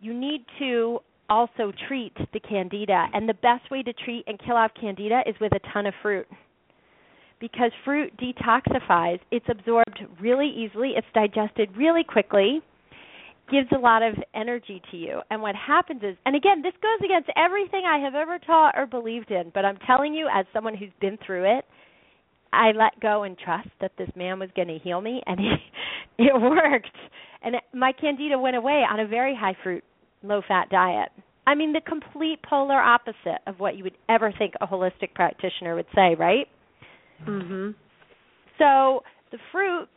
[0.00, 3.06] you need to also treat the candida.
[3.12, 5.94] And the best way to treat and kill off candida is with a ton of
[6.02, 6.26] fruit.
[7.40, 12.60] Because fruit detoxifies, it's absorbed really easily, it's digested really quickly,
[13.50, 15.20] gives a lot of energy to you.
[15.30, 18.86] And what happens is, and again, this goes against everything I have ever taught or
[18.86, 21.64] believed in, but I'm telling you, as someone who's been through it,
[22.54, 25.38] I let go and trust that this man was going to heal me, and
[26.18, 26.96] he, it worked.
[27.42, 29.84] And my candida went away on a very high fruit
[30.22, 31.10] low fat diet.
[31.46, 35.74] I mean, the complete polar opposite of what you would ever think a holistic practitioner
[35.74, 36.48] would say, right?
[37.26, 37.74] Mhm.
[38.58, 39.88] So the fruit,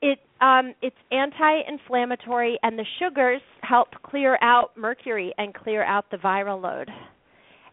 [0.00, 6.16] it um, it's anti-inflammatory, and the sugars help clear out mercury and clear out the
[6.18, 6.90] viral load.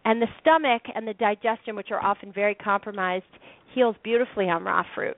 [0.03, 3.25] And the stomach and the digestion, which are often very compromised,
[3.73, 5.17] heals beautifully on raw fruit.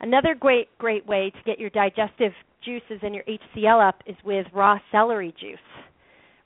[0.00, 2.32] Another great great way to get your digestive
[2.64, 5.58] juices and your HCl up is with raw celery juice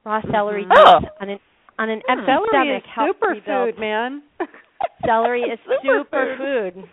[0.05, 0.73] raw celery mm-hmm.
[0.73, 1.23] juice oh.
[1.23, 1.39] on an
[1.79, 4.23] on an empty celery stomach is helps superfood, man.
[5.07, 6.85] celery is super food.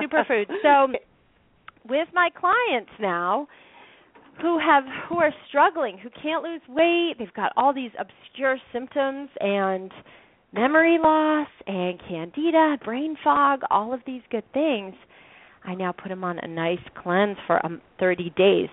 [0.00, 0.48] Super food.
[0.62, 0.88] So
[1.88, 3.48] with my clients now
[4.42, 9.30] who have who are struggling, who can't lose weight, they've got all these obscure symptoms
[9.40, 9.90] and
[10.52, 14.94] memory loss and candida, brain fog, all of these good things.
[15.64, 18.68] I now put them on a nice cleanse for um, 30 days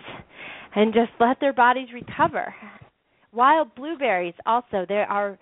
[0.76, 2.54] and just let their bodies recover.
[3.32, 5.38] Wild blueberries also there are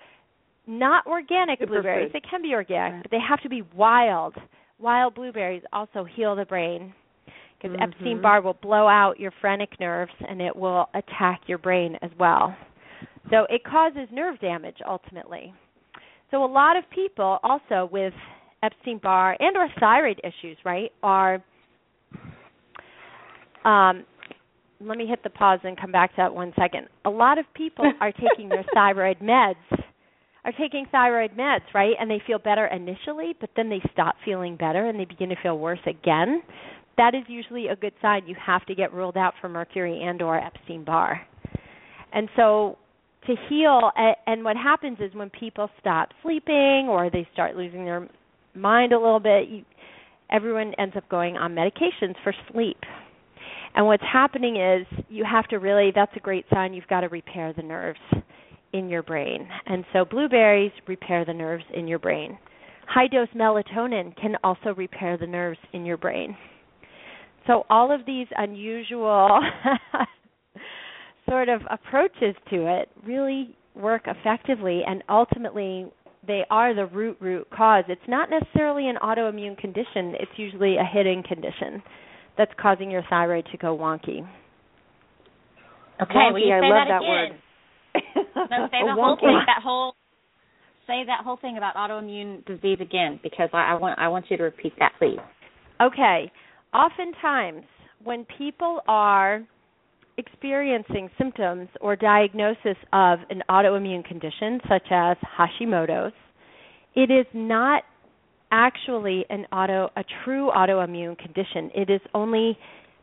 [0.67, 2.11] not organic Super blueberries.
[2.11, 2.21] food.
[2.21, 4.35] They can be organic, but they have to be wild.
[4.77, 6.93] Wild blueberries also heal the brain
[7.59, 7.83] because Mhm.
[7.83, 12.11] Epstein Barr will blow out your phrenic nerves and it will attack your brain as
[12.17, 12.55] well.
[13.29, 15.53] So it causes nerve damage ultimately.
[16.31, 18.13] So a lot of people also with
[18.63, 21.41] Epstein Barr and or thyroid issues, right, are
[23.65, 24.05] um,
[24.79, 26.87] let me hit the pause and come back to that one second.
[27.05, 29.55] A lot of people are taking their thyroid meds,
[30.45, 31.93] are taking thyroid meds, right?
[31.99, 35.35] And they feel better initially, but then they stop feeling better and they begin to
[35.41, 36.41] feel worse again.
[36.97, 40.21] That is usually a good sign you have to get ruled out for mercury and
[40.21, 41.21] or Epstein-Barr.
[42.13, 42.77] And so
[43.27, 43.91] to heal
[44.25, 48.07] and what happens is when people stop sleeping or they start losing their
[48.55, 49.65] mind a little bit, you,
[50.31, 52.77] everyone ends up going on medications for sleep
[53.77, 57.09] and what's happening is you have to really that's a great sign you've got to
[57.09, 57.99] repair the nerves
[58.73, 59.47] in your brain.
[59.67, 62.39] And so blueberries repair the nerves in your brain.
[62.87, 66.35] High dose melatonin can also repair the nerves in your brain.
[67.47, 69.39] So all of these unusual
[71.29, 75.91] sort of approaches to it really work effectively and ultimately
[76.25, 77.85] they are the root root cause.
[77.87, 81.81] It's not necessarily an autoimmune condition, it's usually a hidden condition
[82.37, 84.27] that's causing your thyroid to go wonky.
[86.01, 87.09] Okay, wonky, will you I say love that, that again?
[87.09, 88.49] word.
[88.51, 89.41] No, say the whole thing.
[89.47, 89.95] That whole
[90.85, 94.37] say that whole thing about autoimmune disease again, because I, I want I want you
[94.37, 95.19] to repeat that, please.
[95.81, 96.31] Okay.
[96.73, 97.63] Oftentimes,
[98.03, 99.43] when people are
[100.17, 106.13] experiencing symptoms or diagnosis of an autoimmune condition such as Hashimoto's,
[106.95, 107.83] it is not
[108.51, 111.69] actually an auto a true autoimmune condition.
[111.75, 112.57] It is only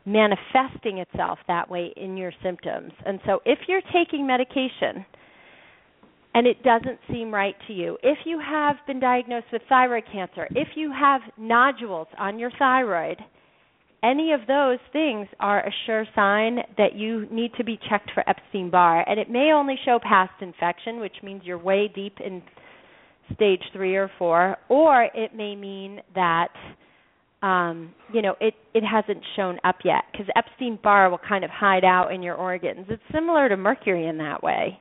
[0.05, 2.91] manifesting itself that way in your symptoms.
[3.05, 5.05] And so if you're taking medication
[6.33, 10.47] and it doesn't seem right to you, if you have been diagnosed with thyroid cancer,
[10.51, 13.17] if you have nodules on your thyroid
[14.05, 18.27] any of those things are a sure sign that you need to be checked for
[18.29, 19.03] Epstein Barr.
[19.09, 22.43] And it may only show past infection, which means you're way deep in
[23.33, 26.49] stage three or four, or it may mean that
[27.41, 31.49] um, you know it it hasn't shown up yet because Epstein Barr will kind of
[31.49, 32.85] hide out in your organs.
[32.89, 34.79] It's similar to mercury in that way,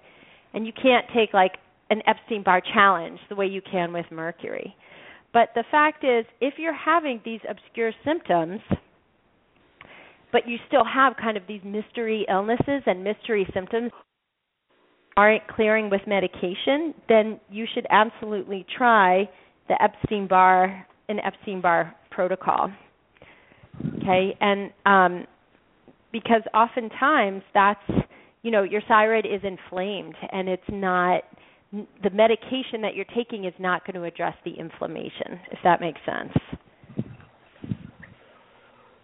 [0.52, 1.52] and you can't take like
[1.90, 4.76] an Epstein Barr challenge the way you can with mercury.
[5.32, 8.60] But the fact is, if you're having these obscure symptoms,
[10.35, 13.92] but you still have kind of these mystery illnesses and mystery symptoms
[15.16, 19.31] aren't clearing with medication, then you should absolutely try
[19.68, 22.68] the Epstein Barr an Epstein Barr protocol.
[23.99, 25.25] Okay, and um,
[26.11, 27.81] because oftentimes that's
[28.42, 31.23] you know your thyroid is inflamed and it's not
[31.73, 36.01] the medication that you're taking is not going to address the inflammation, if that makes
[36.05, 36.33] sense.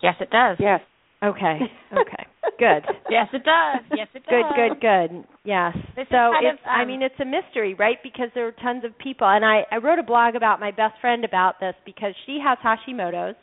[0.02, 0.56] Yes, it does.
[0.58, 0.80] Yes.
[1.22, 1.58] Okay.
[1.92, 2.24] Okay.
[2.60, 2.84] good.
[3.10, 3.82] Yes, it does.
[3.96, 4.44] Yes, it does.
[4.54, 5.24] Good, good, good.
[5.44, 5.76] Yes.
[5.96, 7.96] This so it's of, um, I mean it's a mystery, right?
[8.00, 10.94] Because there are tons of people and I I wrote a blog about my best
[11.00, 13.34] friend about this because she has Hashimoto's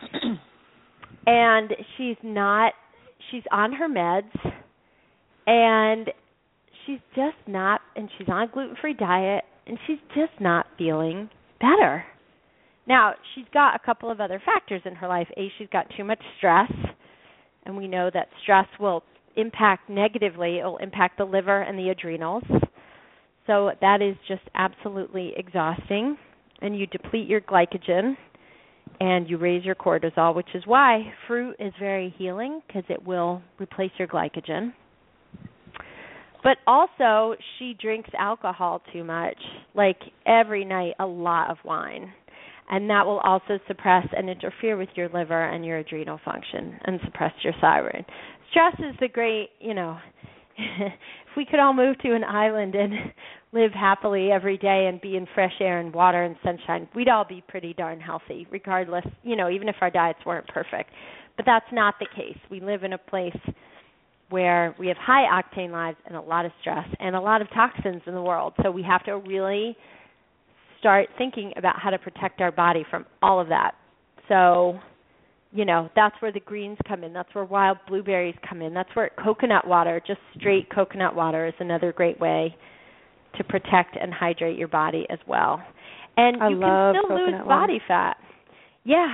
[1.26, 2.72] and she's not
[3.30, 4.54] she's on her meds
[5.46, 6.10] and
[6.86, 11.28] she's just not and she's on a gluten-free diet and she's just not feeling
[11.60, 12.04] better.
[12.86, 15.28] Now, she's got a couple of other factors in her life.
[15.36, 16.70] A, she's got too much stress,
[17.66, 19.02] and we know that stress will
[19.36, 22.44] impact negatively, it will impact the liver and the adrenals.
[23.46, 26.16] So that is just absolutely exhausting.
[26.60, 28.16] And you deplete your glycogen
[29.00, 33.42] and you raise your cortisol, which is why fruit is very healing because it will
[33.58, 34.72] replace your glycogen.
[36.42, 39.38] But also, she drinks alcohol too much,
[39.74, 42.12] like every night, a lot of wine.
[42.70, 46.98] And that will also suppress and interfere with your liver and your adrenal function and
[47.04, 48.04] suppress your thyroid.
[48.50, 49.98] Stress is the great, you know,
[50.56, 52.92] if we could all move to an island and
[53.52, 57.24] live happily every day and be in fresh air and water and sunshine, we'd all
[57.24, 60.90] be pretty darn healthy, regardless, you know, even if our diets weren't perfect.
[61.36, 62.38] But that's not the case.
[62.50, 63.36] We live in a place
[64.30, 67.48] where we have high octane lives and a lot of stress and a lot of
[67.50, 68.54] toxins in the world.
[68.62, 69.76] So we have to really
[70.84, 73.72] start thinking about how to protect our body from all of that.
[74.28, 74.78] So,
[75.50, 77.14] you know, that's where the greens come in.
[77.14, 78.74] That's where wild blueberries come in.
[78.74, 82.54] That's where coconut water, just straight coconut water is another great way
[83.38, 85.62] to protect and hydrate your body as well.
[86.18, 87.44] And I you can still lose water.
[87.46, 88.16] body fat.
[88.84, 89.08] Yeah,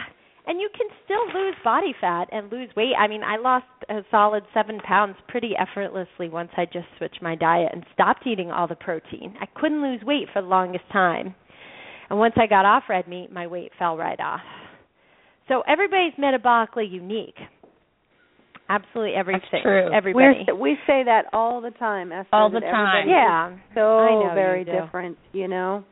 [0.48, 2.94] and you can still lose body fat and lose weight.
[2.98, 7.36] I mean, I lost a solid seven pounds pretty effortlessly once I just switched my
[7.36, 9.36] diet and stopped eating all the protein.
[9.40, 11.36] I couldn't lose weight for the longest time.
[12.10, 14.40] And once I got off red meat, my weight fell right off.
[15.48, 17.36] So everybody's metabolically unique.
[18.68, 19.62] Absolutely everything.
[19.62, 19.90] true.
[19.92, 20.44] Everybody.
[20.46, 22.12] We're, we say that all the time.
[22.12, 23.08] Esther, All the time.
[23.08, 23.56] yeah.
[23.74, 25.84] So very you different, you know.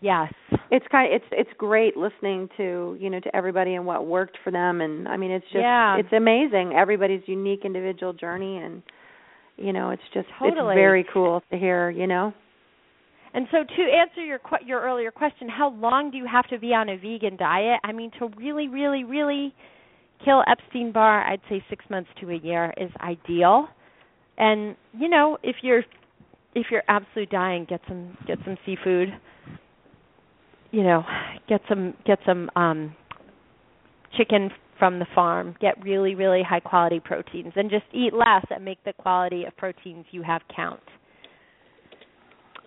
[0.00, 0.32] Yes.
[0.70, 4.36] It's kind of, it's it's great listening to, you know, to everybody and what worked
[4.42, 5.96] for them and I mean it's just Yeah.
[5.98, 8.82] it's amazing everybody's unique individual journey and
[9.58, 10.72] you know, it's just Totally.
[10.72, 12.32] it's very cool to hear, you know.
[13.34, 16.58] And so to answer your que- your earlier question, how long do you have to
[16.58, 17.80] be on a vegan diet?
[17.82, 19.54] I mean, to really, really, really
[20.24, 23.68] kill Epstein Barr, I'd say six months to a year is ideal.
[24.38, 25.84] And you know, if you're
[26.54, 29.08] if you're absolutely dying, get some get some seafood.
[30.70, 31.02] You know,
[31.48, 32.94] get some get some um
[34.16, 35.54] chicken from the farm.
[35.60, 39.56] Get really, really high quality proteins, and just eat less and make the quality of
[39.56, 40.82] proteins you have count.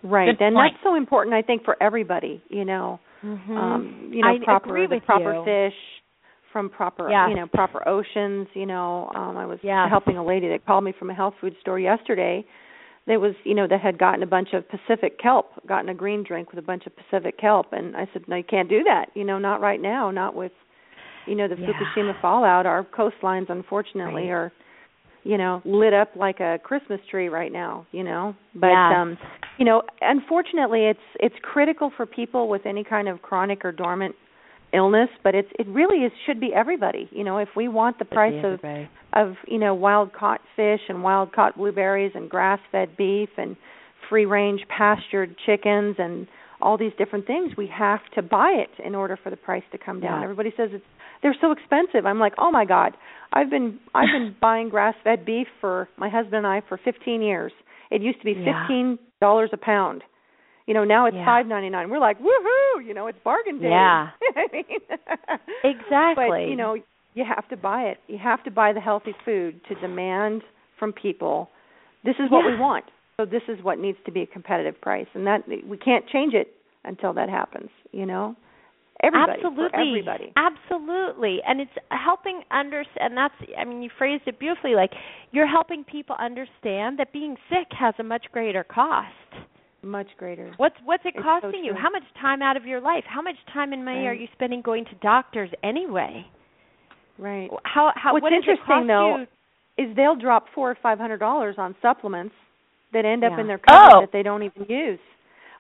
[0.03, 0.25] Right.
[0.38, 0.73] Good and point.
[0.73, 2.99] that's so important I think for everybody, you know.
[3.23, 3.58] Mm-hmm.
[3.58, 5.43] Um, you know, I proper the proper you.
[5.45, 5.77] fish
[6.51, 7.29] from proper Yes.
[7.29, 9.12] you know, proper oceans, you know.
[9.15, 9.88] Um I was Yes.
[9.89, 12.45] helping a lady that called me from a health food store yesterday
[13.08, 16.23] that was, you know, that had gotten a bunch of Pacific kelp, gotten a green
[16.23, 19.08] drink with a bunch of Pacific kelp and I said, No, you can't do that,
[19.15, 20.51] you know, not right now, not with
[21.27, 21.67] you know, the Yeah.
[21.69, 22.65] Fukushima fallout.
[22.67, 24.32] Our coastlines unfortunately Right.
[24.32, 24.51] are
[25.24, 28.36] you know, lit up like a Christmas tree right now, you know.
[28.53, 28.93] But Yes.
[28.95, 29.17] um
[29.58, 34.16] you know, unfortunately, it's it's critical for people with any kind of chronic or dormant
[34.74, 37.10] illness, but it's it really is should be everybody.
[37.12, 38.60] You know, if we want the price of
[39.14, 43.56] of you know wild caught fish and wild caught blueberries and grass fed beef and
[44.10, 46.28] free range pastured chickens and
[46.62, 49.78] all these different things, we have to buy it in order for the price to
[49.78, 50.20] come down.
[50.20, 50.24] Yeah.
[50.24, 50.86] Everybody says it's
[51.22, 52.06] they're so expensive.
[52.06, 52.97] I'm like, oh my god,
[53.32, 57.22] I've been I've been buying grass fed beef for my husband and I for 15
[57.22, 57.53] years.
[57.91, 60.03] It used to be 15 dollars a pound.
[60.68, 61.26] You know, now it's yeah.
[61.26, 61.89] five ninety nine.
[61.89, 62.86] We're like, woohoo!
[62.86, 63.70] You know, it's bargain day.
[63.70, 64.09] Yeah,
[65.63, 66.26] exactly.
[66.30, 66.76] But you know,
[67.13, 67.97] you have to buy it.
[68.07, 70.41] You have to buy the healthy food to demand
[70.80, 71.49] from people.
[72.03, 72.55] This is what yeah.
[72.55, 72.86] we want.
[73.18, 76.34] So this is what needs to be a competitive price, and that we can't change
[76.34, 76.47] it
[76.84, 77.70] until that happens.
[77.91, 78.36] You know
[79.06, 80.34] everybody, absolutely everybody.
[80.36, 84.91] absolutely and it's helping understand and that's i mean you phrased it beautifully like
[85.32, 89.10] you're helping people understand that being sick has a much greater cost
[89.84, 90.53] Much greater.
[90.58, 93.22] what's what's it It's so costing you how much time out of your life how
[93.22, 96.26] much time and money are you spending going to doctors anyway
[97.18, 97.49] Right.
[97.64, 99.20] how how What's what interesting, though,
[99.78, 102.36] you Is they'll drop four or five hundred dollars on supplements
[102.93, 104.01] that end up in their cupboard Oh.
[104.01, 104.99] that they don't even use.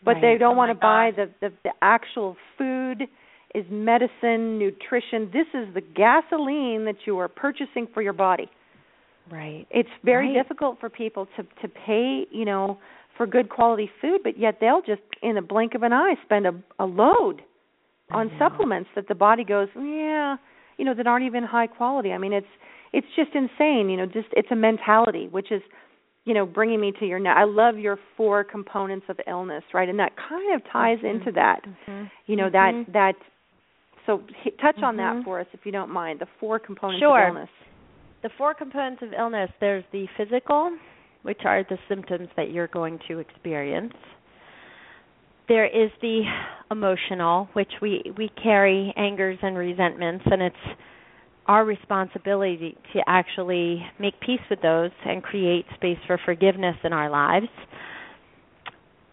[0.03, 0.21] But Right.
[0.21, 3.07] they don't Oh want to buy the, the the actual food
[3.55, 5.29] is medicine, nutrition.
[5.31, 8.49] This is the gasoline that you are purchasing for your body.
[9.31, 10.35] right It's very Right.
[10.43, 12.77] difficult for people to to pay, you know,
[13.17, 16.45] for good quality food, but yet they'll just in a blink of an eye spend
[16.45, 17.41] a a load
[18.11, 20.37] on supplements that the body goes, yeah,
[20.77, 22.11] you know, that aren't even high quality.
[22.11, 22.53] I mean, it's
[22.93, 23.89] it's just insane.
[23.89, 25.61] You know, just it's a mentality, which is,
[26.25, 27.19] you know, bringing me to your.
[27.19, 29.89] Now, I love your four components of illness, right?
[29.89, 31.11] And that kind of ties Mhm.
[31.13, 31.61] into that.
[31.87, 32.11] Mhm.
[32.27, 32.53] You know, Mhm.
[32.53, 33.15] that that.
[34.05, 34.21] So
[34.61, 35.23] touch on that Mhm.
[35.23, 36.19] for us, if you don't mind.
[36.19, 37.21] The four components Sure.
[37.23, 37.49] of illness.
[38.21, 40.71] the four components of illness there's the physical
[41.21, 43.93] which are the symptoms that you're going to experience
[45.47, 46.23] there is the
[46.71, 50.65] emotional which we we carry angers and resentments and it's
[51.45, 57.09] our responsibility to actually make peace with those and create space for forgiveness in our
[57.11, 57.49] lives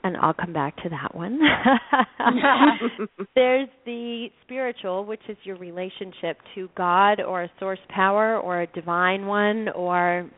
[0.04, 1.38] and I'll come back to that one.
[3.34, 8.66] There's the spiritual, which is your relationship to God or a source power or a
[8.68, 10.28] divine one or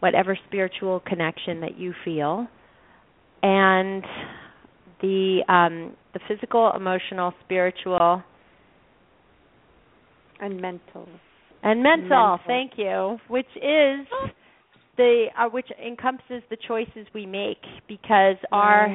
[0.00, 2.46] whatever spiritual connection that you feel.
[3.42, 4.02] And
[5.00, 8.22] the um the physical, emotional, spiritual
[10.40, 11.08] and mental.
[11.62, 12.38] and mental, Mental.
[12.46, 14.06] thank you, which is
[14.98, 18.88] the uh, which encompasses the choices we make because our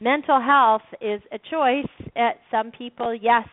[0.00, 2.10] mental health is a choice.
[2.14, 3.48] Uh, some people, yes,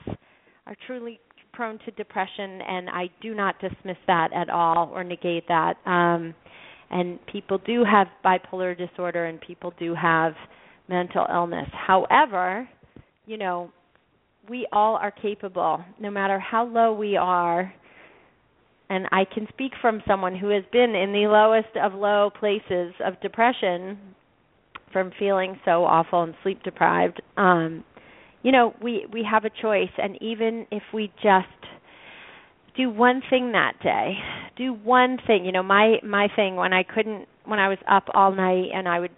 [0.68, 1.20] are truly
[1.54, 5.76] prone to depression, and I do not dismiss that at all or negate that.
[5.86, 6.36] Um,
[6.91, 10.34] and people do have bipolar disorder, and people do have
[10.89, 11.70] mental illness.
[11.72, 12.68] However,
[13.26, 13.72] you know,
[14.49, 17.74] we all are capable, no matter how low we are.
[18.93, 22.93] And I can speak from someone who has been in the lowest of low places
[23.03, 23.97] of depression
[24.91, 27.19] from feeling so awful and sleep deprived.
[27.35, 27.83] Um
[28.43, 31.47] you know we we have a choice and even if we just
[32.77, 34.13] do one thing that day
[34.57, 38.03] do one thing you know my my thing when i couldn't when i was up
[38.13, 39.11] all night and i would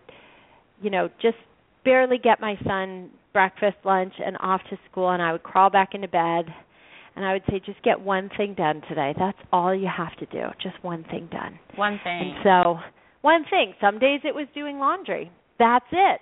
[0.81, 1.37] you know just
[1.83, 5.95] barely get my son breakfast lunch and off to school and i would crawl back
[5.95, 6.45] into bed
[7.15, 10.25] and i would say just get one thing done today that's all you have to
[10.27, 12.21] do just one thing done One thing.
[12.21, 12.77] and so,
[13.21, 15.31] one thing, some days it was doing laundry.
[15.57, 16.19] That's it.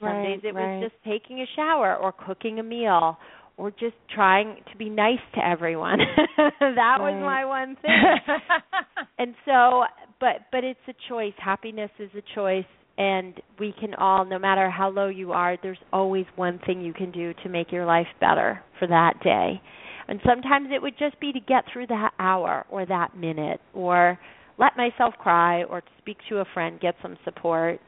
[0.00, 0.78] Some Right, days it right.
[0.80, 3.18] was just taking a shower or cooking a meal
[3.58, 5.98] or just trying to be nice to everyone.
[6.60, 7.90] that was my one thing.
[9.18, 9.84] and so,
[10.18, 11.34] but but it's a choice.
[11.38, 12.64] Happiness is a choice
[12.98, 16.94] and we can all no matter how low you are, there's always one thing you
[16.94, 19.60] can do to make your life better for that day.
[20.08, 24.18] And sometimes it would just be to get through that hour or that minute or
[24.58, 27.80] let myself cry or to speak to a friend, get some support.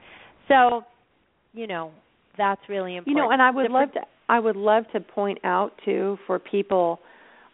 [0.48, 0.82] So,
[1.52, 1.92] you know,
[2.36, 3.16] that's really important.
[3.16, 6.18] You know, and I would The love to I would love to point out too
[6.26, 7.00] for people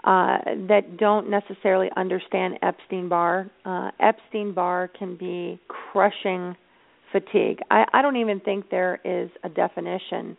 [0.04, 0.38] uh
[0.68, 3.50] that don't necessarily understand Epstein Barr.
[3.64, 6.56] Uh Epstein Barr can be crushing
[7.12, 7.60] fatigue.
[7.70, 10.36] I I don't even think there is a definition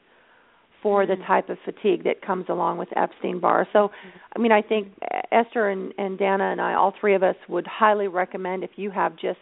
[0.85, 1.25] for the Mm.
[1.25, 3.67] type of fatigue that comes along with Epstein Barr.
[3.73, 3.89] So,
[4.35, 4.89] I mean, I think
[5.31, 8.91] Esther and, and Danna and I, all three of us, would highly recommend if you
[8.91, 9.39] have just,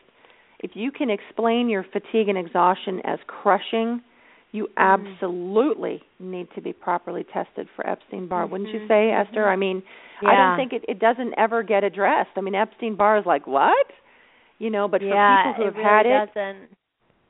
[0.60, 4.02] if you can explain your fatigue and exhaustion as crushing,
[4.54, 8.46] you absolutely need to be properly tested for Epstein Barr.
[8.48, 9.50] Wouldn't you say, Esther?
[9.50, 9.84] I mean,
[10.26, 12.30] I don't think it, it doesn't ever get addressed.
[12.38, 13.88] I mean, Epstein Barr is like what?
[14.60, 16.70] You know, but yeah, for people who have really had it, doesn't.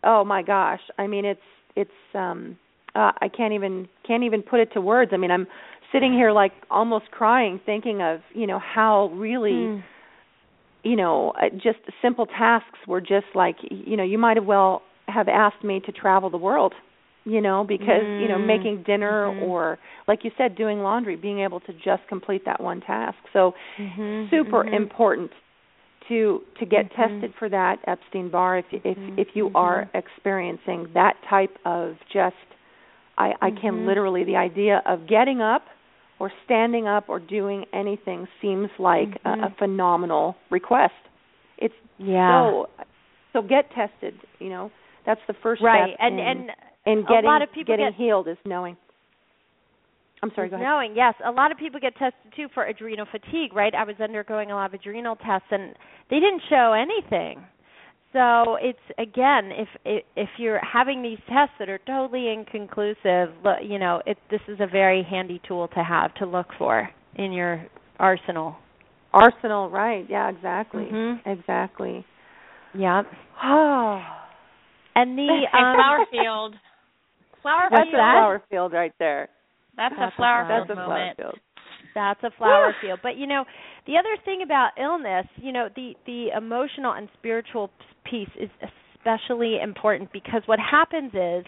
[0.04, 1.40] oh my gosh i mean it's
[1.76, 2.58] it's um
[2.96, 5.48] uh i can't even can't even put it to words i mean i'm
[5.92, 9.84] sitting here like almost crying thinking of you know how really Mm.
[10.84, 14.82] you know uh, just simple tasks were just like you know you might have well
[15.08, 16.74] have asked me to travel the world
[17.26, 18.48] you know because you know Mm.
[18.48, 19.42] making dinner Mhm.
[19.42, 19.78] or
[20.08, 24.30] like you said doing laundry being able to just complete that one task so Mhm,
[24.32, 24.74] super mhm.
[24.74, 25.32] important
[26.10, 26.96] to to get Mhm.
[26.96, 29.56] tested for that Epstein Barr if if Mhm, if you mhm.
[29.56, 32.36] are experiencing that type of just
[33.18, 33.88] I I can Mhm.
[33.88, 35.64] literally the idea of getting up
[36.20, 39.44] or standing up or doing anything seems like mm-hmm.
[39.44, 40.94] a, a phenomenal request.
[41.58, 42.50] It's yeah.
[42.50, 42.70] so
[43.34, 44.72] so get tested, you know.
[45.06, 45.90] That's the first right.
[45.90, 45.98] step.
[46.00, 46.52] and in, and
[46.86, 48.78] in getting a lot of people getting get, healed is knowing.
[50.22, 50.66] I'm sorry, go ahead.
[50.66, 51.16] Knowing, yes.
[51.26, 53.76] A lot of people get tested too for adrenal fatigue, right?
[53.76, 55.76] I was undergoing a lot of adrenal tests and
[56.10, 57.44] they didn't show anything.
[58.14, 63.34] So it's again, if if you're having these tests that are totally inconclusive,
[63.68, 67.32] you know, it, this is a very handy tool to have to look for in
[67.32, 67.66] your
[68.00, 68.56] arsenal.
[69.14, 70.06] Arsenal, right?
[70.10, 71.28] Yeah, exactly, mm-hmm.
[71.28, 72.06] exactly.
[72.78, 73.06] Yep.
[73.44, 74.02] Oh.
[74.96, 76.56] and the um, flower field.
[77.42, 77.94] Flower That's field.
[77.96, 79.30] a flower field right there.
[79.76, 80.62] That's, That's a flower field.
[80.62, 81.18] That's field a moment.
[81.18, 81.40] flower field.
[81.96, 83.00] That's a flower field.
[83.04, 83.44] But you know,
[83.86, 87.70] the other thing about illness, you know, the the emotional and spiritual
[88.14, 88.50] piece is
[89.00, 91.46] especially important because what happens is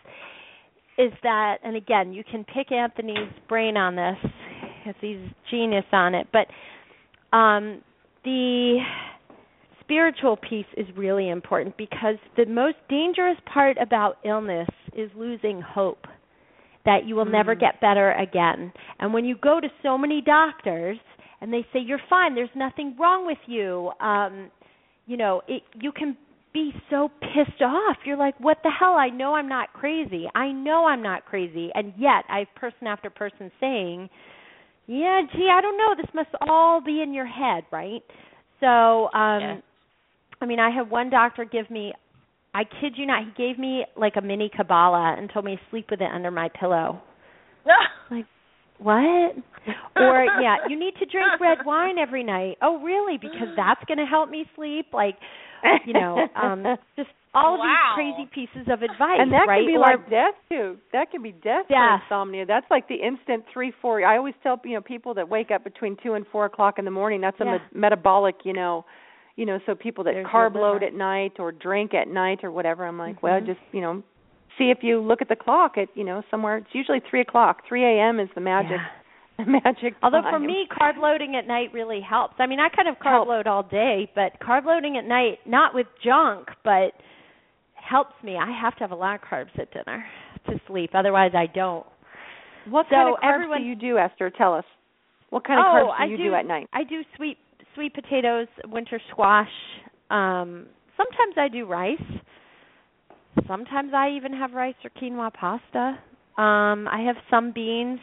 [0.97, 4.31] is that and again, you can pick Anthony's brain on this
[4.79, 5.19] because he's
[5.51, 6.47] genius on it, but
[7.37, 7.81] um
[8.23, 8.79] the
[9.81, 16.07] spiritual piece is really important because the most dangerous part about illness is losing hope
[16.85, 17.33] that you will mm.
[17.33, 18.73] never get better again.
[18.99, 20.97] And when you go to so many doctors
[21.39, 24.49] and they say you're fine, there's nothing wrong with you, um,
[25.05, 26.17] you know, it, you can
[26.55, 27.97] be so pissed off.
[28.05, 28.95] You're like, what the hell?
[28.95, 30.25] I know I'm not crazy.
[30.33, 31.69] I know I'm not crazy.
[31.75, 34.09] And yet, I have person after person saying,
[34.87, 35.95] yeah, gee, I don't know.
[35.97, 38.01] This must all be in your head, right?
[38.61, 38.67] So,
[39.13, 39.55] um, yeah.
[40.41, 41.93] I mean, I had one doctor give me
[42.55, 45.61] I kid you not, he gave me like a mini Kabbalah and told me to
[45.69, 47.01] sleep with it under my pillow.
[48.11, 48.25] like
[48.77, 49.35] what?
[49.97, 52.57] or yeah, you need to drink red wine every night.
[52.61, 53.17] Oh, really?
[53.17, 54.87] Because that's going to help me sleep.
[54.93, 55.15] Like,
[55.85, 56.63] you know, um
[56.95, 57.93] just all wow.
[57.93, 59.19] of these crazy pieces of advice.
[59.19, 59.59] And that right?
[59.59, 60.77] can be or, like death too.
[60.93, 61.69] That can be death, death.
[61.69, 62.45] for insomnia.
[62.45, 64.03] That's like the instant three, four.
[64.05, 66.85] I always tell you know people that wake up between two and four o'clock in
[66.85, 67.21] the morning.
[67.21, 67.51] That's a yeah.
[67.53, 68.85] me- metabolic, you know,
[69.35, 72.51] you know, so people that There's carb load at night or drink at night or
[72.51, 73.27] whatever, I'm like, mm-hmm.
[73.27, 74.01] well, just you know,
[74.57, 76.57] see if you look at the clock at you know somewhere.
[76.57, 77.63] It's usually three o'clock.
[77.67, 78.19] Three a.m.
[78.19, 78.71] is the magic.
[78.71, 78.87] Yeah.
[79.47, 79.95] Magic.
[80.01, 80.33] Although time.
[80.33, 82.35] for me, carb loading at night really helps.
[82.39, 85.73] I mean, I kind of carb load all day, but carb loading at night, not
[85.73, 86.93] with junk, but
[87.75, 88.37] helps me.
[88.37, 90.05] I have to have a lot of carbs at dinner
[90.47, 90.91] to sleep.
[90.93, 91.85] Otherwise, I don't.
[92.69, 94.29] what so kind of carbs everyone- do you do, Esther?
[94.29, 94.65] Tell us.
[95.31, 96.69] What kind of oh, carbs do I you do, do at night?
[96.71, 97.37] I do sweet
[97.73, 99.51] sweet potatoes, winter squash.
[100.09, 101.97] Um, sometimes I do rice.
[103.47, 105.99] Sometimes I even have rice or quinoa pasta.
[106.37, 107.99] Um, I have some beans.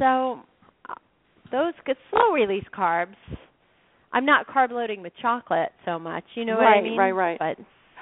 [0.00, 0.40] So
[0.88, 0.94] uh,
[1.52, 3.14] those good slow release carbs.
[4.12, 6.24] I'm not carb loading with chocolate so much.
[6.34, 6.98] You know what I mean?
[6.98, 7.38] right, right.
[7.38, 7.56] But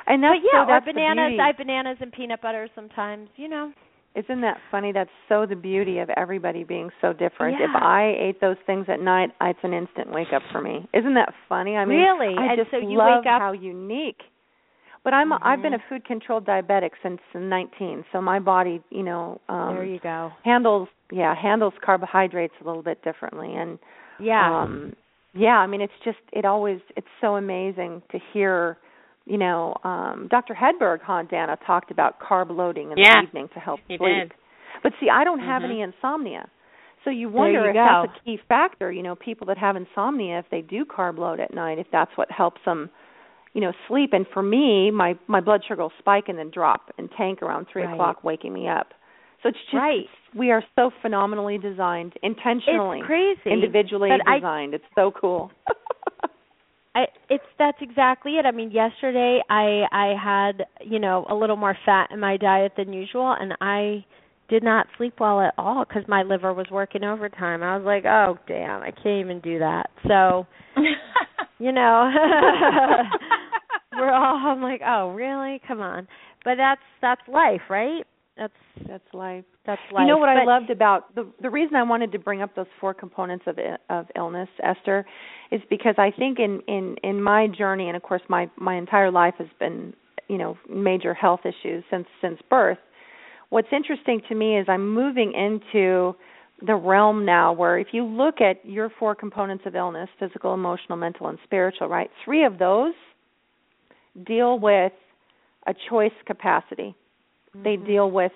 [0.07, 1.39] And that's but yeah, so that's or bananas.
[1.43, 3.29] I have bananas and peanut butter sometimes.
[3.37, 3.73] You know.
[4.15, 4.91] Isn't that funny?
[4.93, 7.61] That's so the beauty of everybody being so different.
[7.61, 10.89] If I ate those things at night, it's an instant wake up for me.
[10.95, 11.77] Isn't that funny?
[11.77, 12.35] I mean, Really?
[12.37, 14.23] I And just so you love wake up- how unique.
[15.05, 15.89] But I'm a, I've been a Mhm.
[15.89, 20.33] food controlled diabetic since 19, so my body, you know, um there you go.
[20.45, 23.79] handles yeah, handles carbohydrates a little bit differently and
[24.19, 24.63] Yeah.
[24.63, 24.93] um
[25.35, 28.77] yeah, I mean it's just it always it's so amazing to hear
[29.27, 30.55] you know, um Dr.
[30.55, 34.11] Hedberg, huh, Danna, talked about carb loading in Yeah, the evening to help he sleep.
[34.11, 34.33] did.
[34.83, 35.67] But see, I don't have Mhm.
[35.67, 36.49] any insomnia.
[37.05, 38.03] So you wonder you if go.
[38.03, 41.41] that's a key factor, you know, people that have insomnia if they do carb load
[41.41, 42.91] at night, if that's what helps them,
[43.59, 44.11] you know, sleep.
[44.13, 47.67] And for me, my my blood sugar will spike and then drop and tank around
[47.73, 47.93] three Right.
[47.93, 48.87] o'clock, waking me up.
[49.43, 50.07] So it's just Right.
[50.33, 53.51] we are so phenomenally designed, intentionally, It's crazy.
[53.51, 54.75] individually but I designed.
[54.75, 55.51] it's so cool.
[56.95, 58.47] I it's that's exactly it.
[58.47, 62.75] I mean, yesterday I I had, you know, a little more fat in my diet
[62.77, 64.05] than usual and I
[64.49, 67.65] did not sleep well at all cuz my liver was working overtime.
[67.65, 70.47] I was like, "Oh, damn, I can't even do that." So,
[71.59, 72.09] you know,
[73.99, 75.61] we're all I'm like, "Oh, really?
[75.67, 76.09] Come on."
[76.45, 78.05] But that's that's life, right?
[78.37, 78.53] That's
[78.87, 79.45] that's life.
[79.67, 80.03] that's life.
[80.03, 82.67] You know what I loved about the the reason I wanted to bring up those
[82.81, 83.59] four components of
[83.91, 85.05] of illness, Esther,
[85.51, 89.11] is because I think in in in my journey, and of course my my entire
[89.11, 89.93] life has been
[90.29, 92.79] you know major health issues since since birth.
[93.51, 96.15] What's interesting to me is I'm moving into
[96.65, 100.99] the realm now where if you look at your four components of illness physical emotional
[100.99, 102.95] mental and spiritual right three of those
[104.25, 104.93] deal with
[105.67, 106.95] a choice capacity
[107.55, 107.87] they Mhm.
[107.87, 108.33] deal with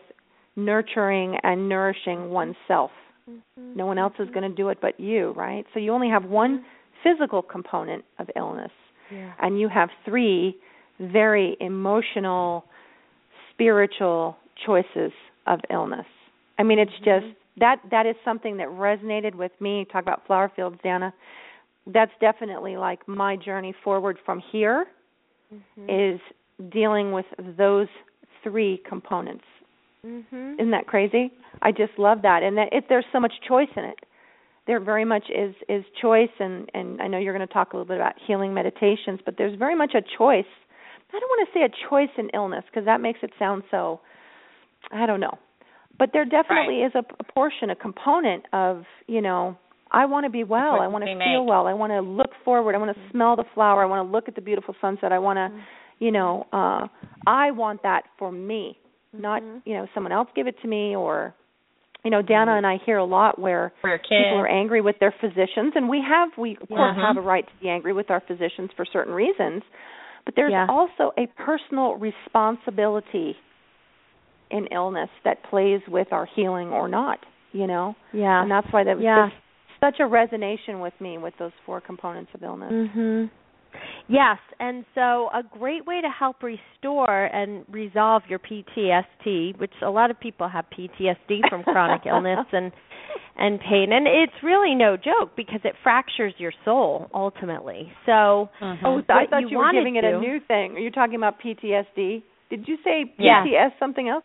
[0.56, 2.92] nurturing and nourishing oneself.
[3.28, 3.76] Mhm.
[3.76, 5.66] No one else is going to do it but you, right?
[5.72, 6.64] So you only have one
[7.02, 8.72] physical component of illness,
[9.10, 9.32] Yeah.
[9.38, 10.58] and you have three
[10.98, 12.64] very emotional,
[13.50, 15.12] spiritual choices
[15.46, 16.06] of illness.
[16.58, 17.26] I mean, it's just
[17.56, 19.84] that that is something that resonated with me.
[19.86, 21.12] Talk about flower fields, Danna.
[21.86, 24.86] That's definitely like my journey forward from here
[25.52, 26.14] Mhm.
[26.14, 26.20] is
[26.70, 27.88] dealing with those
[28.42, 29.44] three components.
[30.04, 30.54] Mhm.
[30.54, 31.30] Isn't that crazy?
[31.60, 33.98] I just love that, and that it, there's so much choice in it.
[34.66, 37.76] There very much is is choice, and and I know you're going to talk a
[37.76, 40.46] little bit about healing meditations, but there's very much a choice.
[41.14, 44.00] I don't want to say a choice in illness because that makes it sound so.
[44.90, 45.38] I don't know,
[45.98, 49.56] but there definitely is a, a portion, a component of you know.
[49.92, 50.80] I want to be well.
[50.80, 51.48] I want to we feel make.
[51.50, 51.66] well.
[51.66, 52.74] I want to look forward.
[52.74, 53.82] I want to smell the flower.
[53.82, 55.12] I want to look at the beautiful sunset.
[55.12, 55.48] I want to,
[56.04, 56.86] you know, uh
[57.26, 58.78] I want that for me
[59.12, 59.60] not Mhm.
[59.66, 61.34] you know someone else give it to me or
[62.02, 64.08] you know Danna and I hear a lot where For your kids.
[64.24, 67.46] people are angry with their physicians and we have we of course have a right
[67.46, 69.62] to be angry with our physicians for certain reasons
[70.24, 70.66] but there's Yeah.
[70.70, 73.36] also a personal responsibility
[74.50, 77.18] in illness that plays with our healing or not
[77.52, 78.42] you know Yeah.
[78.42, 79.28] and that's why that was Yeah.
[79.28, 79.41] just
[79.82, 83.24] such a resonation with me with those four components of illness Mm-hmm.
[84.06, 89.88] Yes, and so a great way to help restore and resolve your PTSD, which a
[89.88, 92.70] lot of people have PTSD from chronic illness and
[93.34, 97.90] and pain, and it's really no joke because it fractures your soul ultimately.
[98.04, 98.78] So Mhm.
[98.84, 101.40] oh I thought you you, were giving it a new thing are you talking about
[101.40, 103.70] PTSD did you say Yeah.
[103.78, 104.24] Something else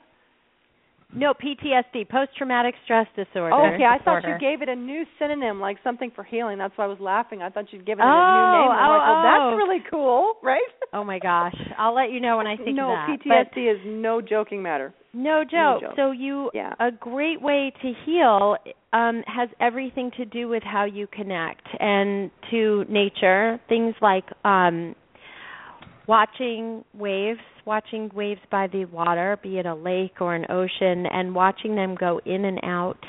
[1.14, 3.54] no PTSD, post traumatic stress disorder.
[3.54, 3.86] Oh, okay.
[3.86, 6.58] I thought you gave it a new synonym, like something for healing.
[6.58, 7.42] That's why I was laughing.
[7.42, 8.72] I thought you'd given it Oh, a new name.
[8.72, 9.56] I'm like, oh, that's oh.
[9.56, 10.62] really cool, right?
[10.94, 13.20] Oh my gosh, I'll let you know when I think no, that.
[13.26, 14.94] PTSD But is no joking matter.
[15.14, 15.82] No joke.
[15.82, 15.94] joke.
[15.96, 16.74] So you Yeah.
[16.80, 18.58] a great way to heal
[18.94, 23.60] um has everything to do with how you connect and to nature.
[23.68, 24.96] Things like um
[26.08, 31.36] watching waves, watching waves by the water, be it a lake or an ocean and
[31.36, 33.00] watching them go in and out.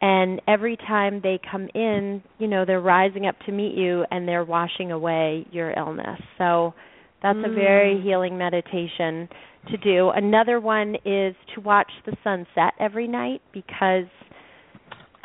[0.00, 4.26] And every time they come in, you know, they're rising up to meet you and
[4.28, 6.20] they're washing away your illness.
[6.38, 6.74] So
[7.22, 8.02] that's a very Mm.
[8.02, 9.28] healing meditation
[9.68, 10.10] to do.
[10.10, 14.06] Another one is to watch the sunset every night because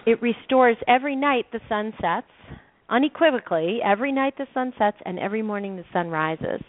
[0.06, 2.32] it restores every night the sun sets
[2.90, 6.62] unequivocally every night the sun sets and every morning the sun rises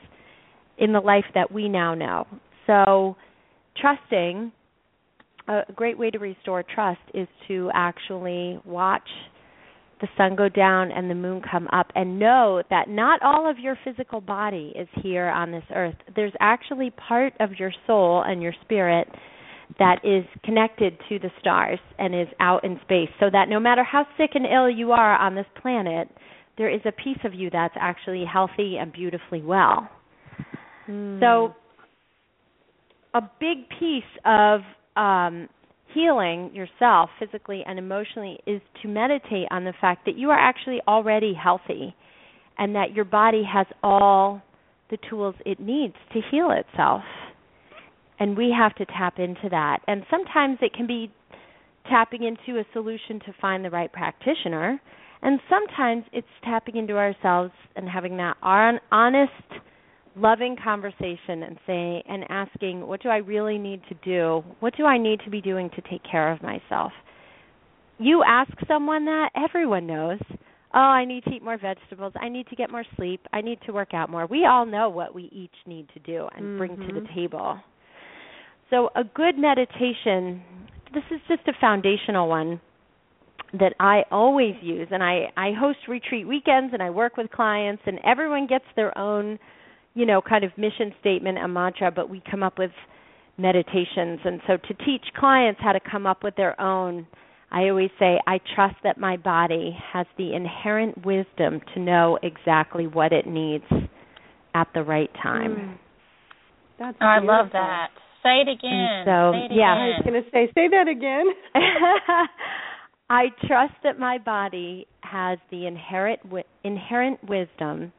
[0.78, 2.26] in the life that we now know.
[2.66, 3.16] So
[3.80, 4.52] trusting
[5.48, 9.08] a great way to restore trust is to actually watch
[10.00, 13.58] the sun go down and the moon come up and know that not all of
[13.58, 15.96] your physical body is here on this earth.
[16.14, 19.08] There's actually part of your soul and your spirit
[19.78, 23.84] that is connected to the stars and is out in space so that no matter
[23.84, 26.08] how sick and ill you are on this planet,
[26.56, 29.88] there is a piece of you that's actually healthy and beautifully well.
[31.20, 31.54] So
[33.14, 34.60] a big piece of
[34.96, 35.48] um
[35.94, 40.80] healing yourself physically and emotionally is to meditate on the fact that you are actually
[40.86, 41.94] already healthy
[42.58, 44.42] and that your body has all
[44.90, 47.02] the tools it needs to heal itself.
[48.20, 49.78] And we have to tap into that.
[49.86, 51.10] And sometimes it can be
[51.88, 54.80] tapping into a solution to find the right practitioner,
[55.22, 59.32] and sometimes it's tapping into ourselves and having that hon- honest
[60.16, 64.42] loving conversation and saying and asking what do I really need to do?
[64.60, 66.92] What do I need to be doing to take care of myself?
[67.98, 70.20] You ask someone that, everyone knows.
[70.74, 72.12] Oh, I need to eat more vegetables.
[72.20, 73.26] I need to get more sleep.
[73.32, 74.26] I need to work out more.
[74.26, 77.14] We all know what we each need to do and bring to the Mhm.
[77.14, 77.58] table.
[78.70, 80.42] So, a good meditation,
[80.92, 82.60] this is just a foundational one
[83.54, 87.82] that I always use and I I host retreat weekends and I work with clients
[87.86, 89.38] and everyone gets their own
[89.98, 92.70] you know, kind of mission statement and mantra, but we come up with
[93.36, 94.20] meditations.
[94.24, 97.06] And so to teach clients how to come up with their own,
[97.50, 102.86] I always say, I trust that my body has the inherent wisdom to know exactly
[102.86, 103.64] what it needs
[104.54, 105.52] at the right time.
[105.56, 105.78] Mm.
[106.78, 107.88] That's Oh, I love that.
[108.22, 109.02] Say it again.
[109.04, 109.74] so, Say it yeah.
[109.74, 110.12] I was again.
[110.12, 111.26] going to say, say that again.
[113.10, 117.92] I trust that my body has the inherent wi- inherent wisdom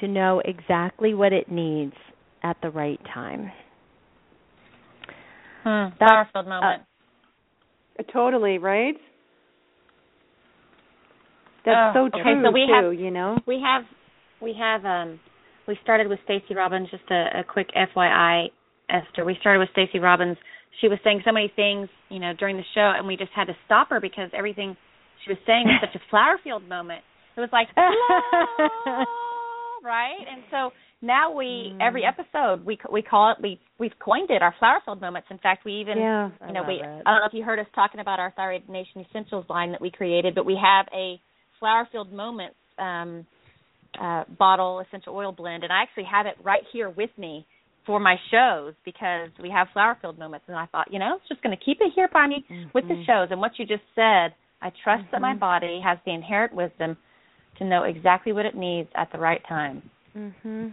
[0.00, 1.94] to know exactly what it needs
[2.42, 3.50] at the right time.
[5.64, 6.82] Hmm, Powerful moment.
[7.98, 8.94] Uh, totally, right?
[11.64, 12.72] That's Oh, so okay, true so we too.
[12.72, 13.38] have- you know.
[13.46, 13.82] we have
[14.40, 15.20] we have um
[15.68, 18.48] we started with Stacy Robbins just a, a quick FYI
[18.90, 20.36] Esther we started with Stacy Robbins
[20.80, 23.44] she was saying so many things you know during the show and we just had
[23.44, 24.76] to stop her because everything
[25.24, 27.02] she was saying was such a flower field moment
[27.36, 27.68] it was like
[29.82, 30.70] right and so
[31.00, 31.78] now we Mm.
[31.80, 35.28] every episode we we call it we we've coined it our flower field moments.
[35.30, 36.30] In fact, we even Yeah.
[36.46, 37.02] you know I we it.
[37.04, 39.80] I don't know if you heard us talking about our Thyroid Nation Essentials line that
[39.80, 41.20] we created, but we have a
[41.58, 43.26] flower field moments um,
[44.00, 47.46] uh, bottle essential oil blend, and I actually have it right here with me
[47.84, 51.28] for my shows because we have flower field moments, and I thought you know it's
[51.28, 53.06] just going to keep it here by me with the Mhm.
[53.06, 53.28] shows.
[53.32, 55.40] And what you just said, I trust that my Mhm.
[55.40, 56.96] body has the inherent wisdom
[57.58, 59.82] to know exactly what it needs at the right time.
[60.16, 60.72] Mhm.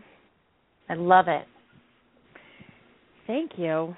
[0.90, 1.48] I love it.
[3.28, 3.96] Thank you.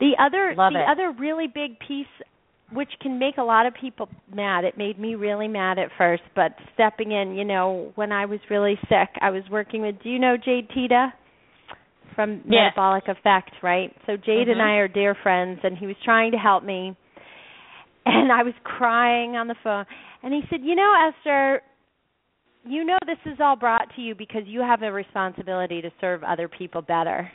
[0.00, 0.88] The other Love the it.
[0.88, 2.06] other really big piece
[2.70, 4.64] which can make a lot of people mad.
[4.64, 8.40] It made me really mad at first, but stepping in, you know, when I was
[8.50, 11.12] really sick, I was working with do you know Jade Teta
[12.14, 12.74] from Yes.
[12.76, 13.94] Metabolic Effect, right?
[14.06, 14.64] So Jade and Mhm.
[14.66, 16.94] I are dear friends and he was trying to help me.
[18.04, 19.84] And I was crying on the phone
[20.22, 21.62] and he said, "You know, Esther,
[22.64, 26.22] you know this is all brought to you because you have a responsibility to serve
[26.22, 27.30] other people better."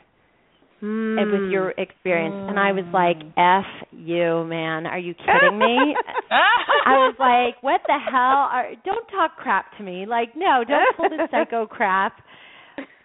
[0.83, 1.15] Mm.
[1.17, 2.35] it was your experience.
[2.49, 4.85] And i was like f you man.
[4.85, 5.95] Are you kidding me?
[6.29, 10.05] I was like what the hell are don't talk crap to me.
[10.05, 12.17] Like no don't pull the psycho crap.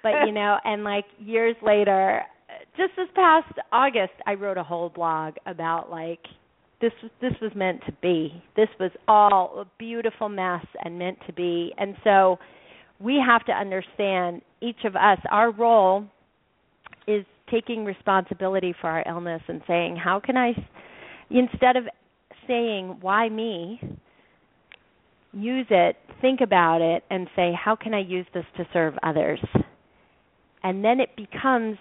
[0.03, 2.23] But you know and like years later
[2.77, 6.21] just this past august i wrote a whole blog about like
[6.81, 8.43] this this was meant to be.
[8.57, 11.73] This was all a beautiful mess and meant to be.
[11.77, 12.39] And so
[13.01, 16.05] we have to understand each of us our role
[17.07, 20.53] is taking responsibility for our illness and saying how can i
[21.31, 21.85] instead of
[22.47, 23.81] saying why me?
[25.33, 29.41] use it think about it and say how can i use this to serve others?
[30.63, 31.79] And then it becomes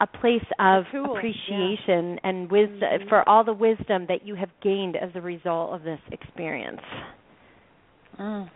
[0.00, 1.18] a place of tool, yeah.
[1.18, 3.08] appreciation and wisdom Mhm.
[3.08, 6.82] for all the wisdom that you have gained as a result of this experience
[8.18, 8.48] Mm.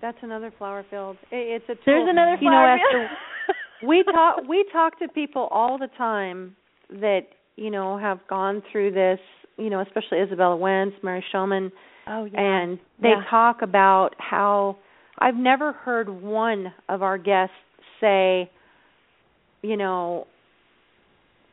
[0.00, 1.16] That's another flower field.
[1.30, 1.82] It's a tool.
[1.86, 3.10] there's another you know, flower Esther,
[3.86, 6.56] we talk we talk to people all the time
[6.90, 7.20] that
[7.56, 9.20] you know have gone through this
[9.58, 11.70] you know especially izabella wentz mary shomon
[12.06, 13.22] oh yeah and they Yeah.
[13.30, 14.76] talk about how
[15.18, 17.54] i've never heard one of our guests
[18.00, 18.50] say
[19.62, 20.26] you know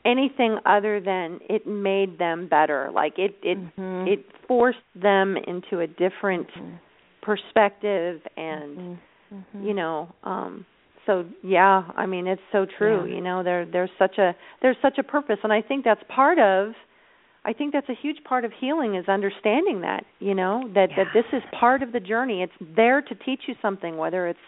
[0.05, 4.07] anything other than it made them better like it it Mhm.
[4.07, 6.79] it forced them into a different Mhm.
[7.21, 8.97] perspective and Mhm.
[9.33, 9.63] Mhm.
[9.65, 10.65] you know um
[11.05, 13.15] so yeah i mean it's so true Yeah.
[13.15, 16.39] you know there there's such a there's such a purpose and i think that's part
[16.39, 16.73] of
[17.43, 21.07] i think that's a huge part of healing is understanding that you know that that
[21.13, 24.39] this is part of the journey it's there to teach you something whether it's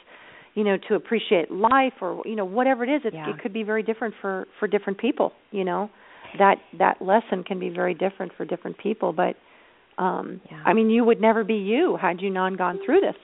[0.55, 3.29] you know to appreciate life or you know whatever it is it, Yeah.
[3.29, 5.89] it could be very different for for different people you know
[6.37, 9.35] that that lesson can be very different for different people but
[10.01, 10.61] um Yeah.
[10.65, 13.15] i mean you would never be you had you not gone through this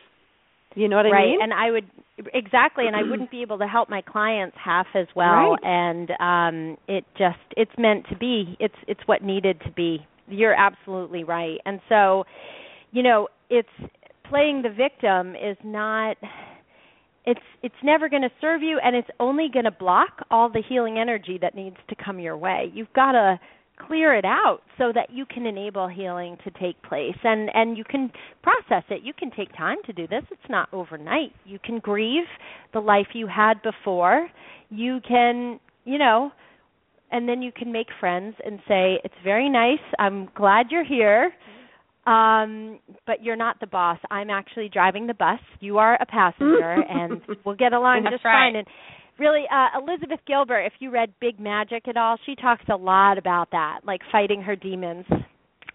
[0.76, 1.90] you know what i right mean and i would
[2.34, 5.60] exactly and i wouldn't be able to help my clients half as well Right.
[5.64, 10.54] and um it just it's meant to be it's it's what needed to be you're
[10.54, 12.26] absolutely right and so
[12.92, 13.70] you know it's
[14.30, 16.18] playing the victim is not
[17.28, 20.64] it's it's never going to serve you and it's only going to block all the
[20.68, 22.72] healing energy that needs to come your way.
[22.74, 23.38] You've got to
[23.86, 27.84] clear it out so that you can enable healing to take place and and you
[27.84, 28.12] can
[28.42, 29.04] process it.
[29.04, 30.24] You can take time to do this.
[30.32, 31.34] It's not overnight.
[31.46, 32.26] You can grieve
[32.74, 34.30] the life you had before.
[34.70, 36.32] You can you know
[37.12, 39.84] and then you can make friends and say it's very nice.
[40.00, 41.34] I'm glad you're here
[42.08, 44.00] um but you're not the boss.
[44.10, 45.40] I'm actually driving the bus.
[45.60, 48.48] You are a passenger and we'll get along That's just right.
[48.52, 48.56] fine.
[48.56, 48.68] And
[49.20, 53.18] really uh elizabeth gilbert if you read big magic at all she talks a lot
[53.18, 55.06] about that like fighting her demons.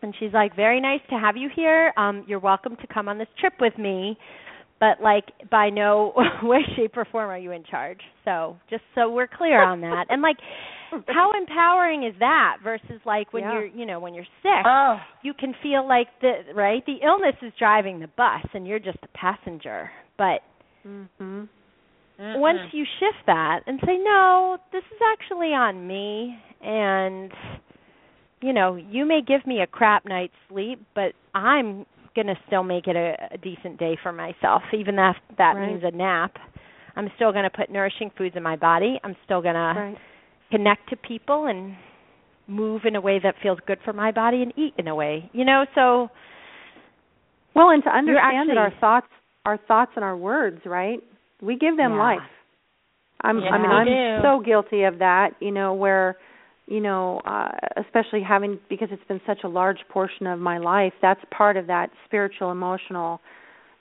[0.03, 1.93] And she's like very nice to have you here.
[1.97, 4.17] Um you're welcome to come on this trip with me
[4.83, 6.13] but like by no
[6.43, 8.01] way shape or form are you in charge.
[8.25, 10.07] So just so we're clear on that.
[10.11, 10.39] And like
[11.07, 13.53] how empowering is that versus like when Yeah.
[13.53, 16.85] you're you know when you're sick Oh, you can feel like the right?
[16.85, 19.91] The illness is driving the bus and you're just a passenger.
[20.19, 20.41] But
[20.87, 21.49] mhm
[22.19, 27.31] once you shift that and say no this is actually on me and
[28.41, 32.63] you know you may give me a crap night's sleep but i'm going to still
[32.63, 35.69] make it a, a decent day for myself even if that Right.
[35.69, 36.37] means a nap
[36.97, 39.95] i'm still going to put nourishing foods in my body i'm still going to
[40.51, 41.75] connect to people and
[42.47, 45.31] move in a way that feels good for my body and eat in a way
[45.33, 46.09] you know so
[47.55, 49.07] Well, and to understand that our thoughts,
[49.45, 51.01] our thoughts and our words, right?
[51.43, 51.99] We give them Yeah.
[51.99, 52.31] life.
[53.23, 54.23] I'm, I Yeah, mean, I'm do.
[54.23, 55.35] so guilty of that.
[55.41, 56.17] You know, where,
[56.67, 60.93] you know, uh, especially having because it's been such a large portion of my life.
[61.03, 63.21] That's part of that spiritual, emotional,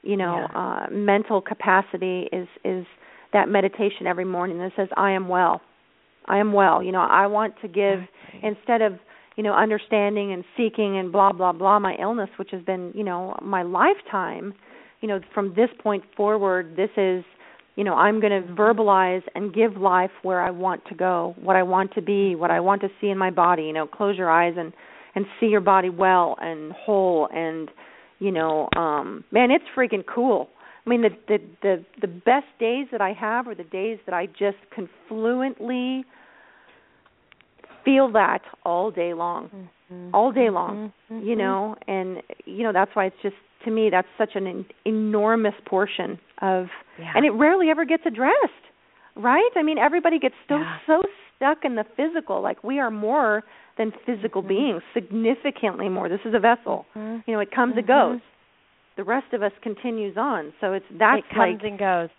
[0.03, 0.59] you know, Yeah.
[0.59, 2.85] uh mental capacity is is
[3.33, 5.61] that meditation every morning that says I am well.
[6.25, 6.81] I am well.
[6.83, 7.99] You know, I want to give
[8.43, 8.93] instead of
[9.37, 13.03] you know understanding and seeking and blah blah blah my illness which has been you
[13.03, 14.53] know my lifetime
[14.99, 17.23] you know from this point forward this is
[17.75, 21.55] you know i'm going to verbalize and give life where i want to go what
[21.55, 24.17] i want to be what i want to see in my body you know close
[24.17, 24.73] your eyes and
[25.15, 27.69] and see your body well and whole and
[28.19, 30.49] you know um man it's freaking cool
[30.85, 34.13] i mean the the the the best days that i have are the days that
[34.13, 36.03] i just confluently
[37.83, 39.49] feel that all day long
[39.91, 40.09] Mhm.
[40.13, 41.25] all day long Mhm.
[41.25, 43.35] you know and you know that's why it's just
[43.65, 46.67] to me that's such an en- enormous portion of
[46.99, 47.11] Yeah.
[47.15, 48.65] and it rarely ever gets addressed
[49.15, 50.77] right i mean everybody gets so Yeah.
[50.85, 51.01] so
[51.35, 53.43] stuck in the physical like we are more
[53.77, 54.47] than physical Mhm.
[54.47, 57.23] beings significantly more this is a vessel Mhm.
[57.25, 57.79] you know it comes Mhm.
[57.79, 58.19] it goes
[58.97, 62.09] the rest of us continues on so it's that it comes like and goes.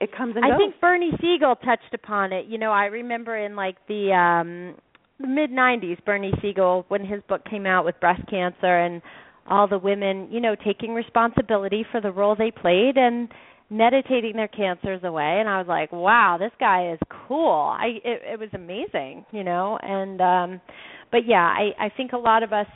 [0.00, 2.46] it comes and goes I goes think Bernie Siegel touched upon it.
[2.46, 4.74] You know, I remember in like the um
[5.18, 9.02] the mid 90s Bernie Siegel when his book came out with breast cancer and
[9.46, 13.28] all the women, you know, taking responsibility for the role they played and
[13.70, 15.38] meditating their cancers away.
[15.38, 19.44] And I was like, "Wow, this guy is cool." I it, it was amazing, you
[19.44, 20.60] know, and um
[21.10, 22.66] but yeah, I I think a lot of us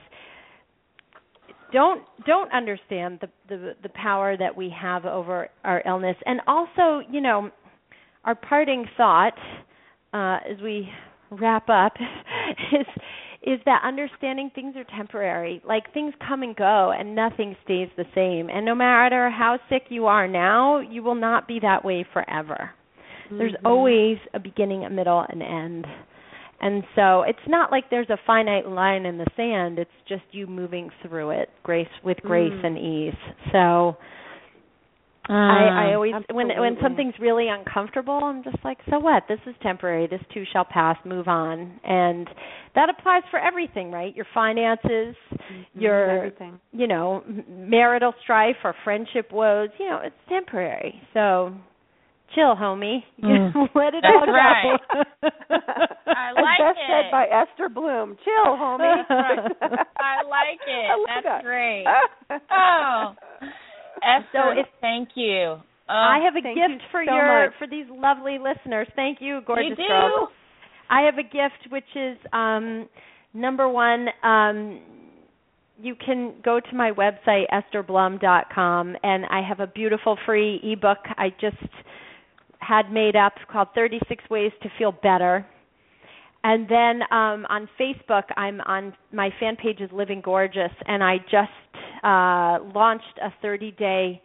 [1.73, 6.17] don't don't understand the the the power that we have over our illness.
[6.27, 7.51] And also you know
[8.25, 9.37] our parting thought
[10.13, 10.89] uh as we
[11.31, 11.95] wrap up
[12.73, 12.87] is
[13.47, 15.63] is that understanding things are temporary.
[15.67, 18.49] Like things come and go and nothing stays the same.
[18.49, 22.71] And no matter how sick you are now you will not be that way forever.
[23.31, 23.67] There's Mhm.
[23.67, 25.87] always a beginning a middle and end.
[26.61, 29.79] And so it's not like there's a finite line in the sand.
[29.79, 32.65] It's just you moving through it grace with grace Mm.
[32.65, 33.17] and ease.
[33.53, 33.97] So
[35.29, 39.55] I, I always when when something's really uncomfortable i'm just like so what this is
[39.63, 42.29] temporary this too shall pass move on and
[42.75, 45.65] that applies for everything right your finances Mhm.
[45.75, 51.55] your everything you know marital strife or friendship woes you know it's temporary so
[52.35, 53.55] chill homie Mm.
[53.75, 54.81] let it That's all go right.
[56.07, 56.87] I As like best it.
[56.89, 58.17] said by Esther Blum.
[58.25, 58.81] Chill, homie.
[59.09, 59.39] Right.
[59.99, 60.91] I like it.
[60.91, 61.43] I That's that.
[61.43, 61.85] great.
[62.51, 63.15] Oh.
[64.05, 65.57] Esther, So thank you.
[65.89, 67.55] Oh, I have a gift for so your much.
[67.59, 68.89] for these lovely listeners.
[68.97, 69.83] Thank you, gorgeous you do.
[69.89, 70.29] girls.
[70.91, 72.89] I have a gift which is um
[73.33, 74.81] number one, um
[75.81, 81.31] you can go to my website estherblum.com and I have a beautiful free ebook I
[81.41, 81.57] just
[82.61, 85.45] had made up called 36 Ways to Feel Better.
[86.45, 91.19] And then um on Facebook I'm on my fan page is Living Gorgeous and I
[91.31, 91.51] just
[92.05, 94.21] uh launched a 30-day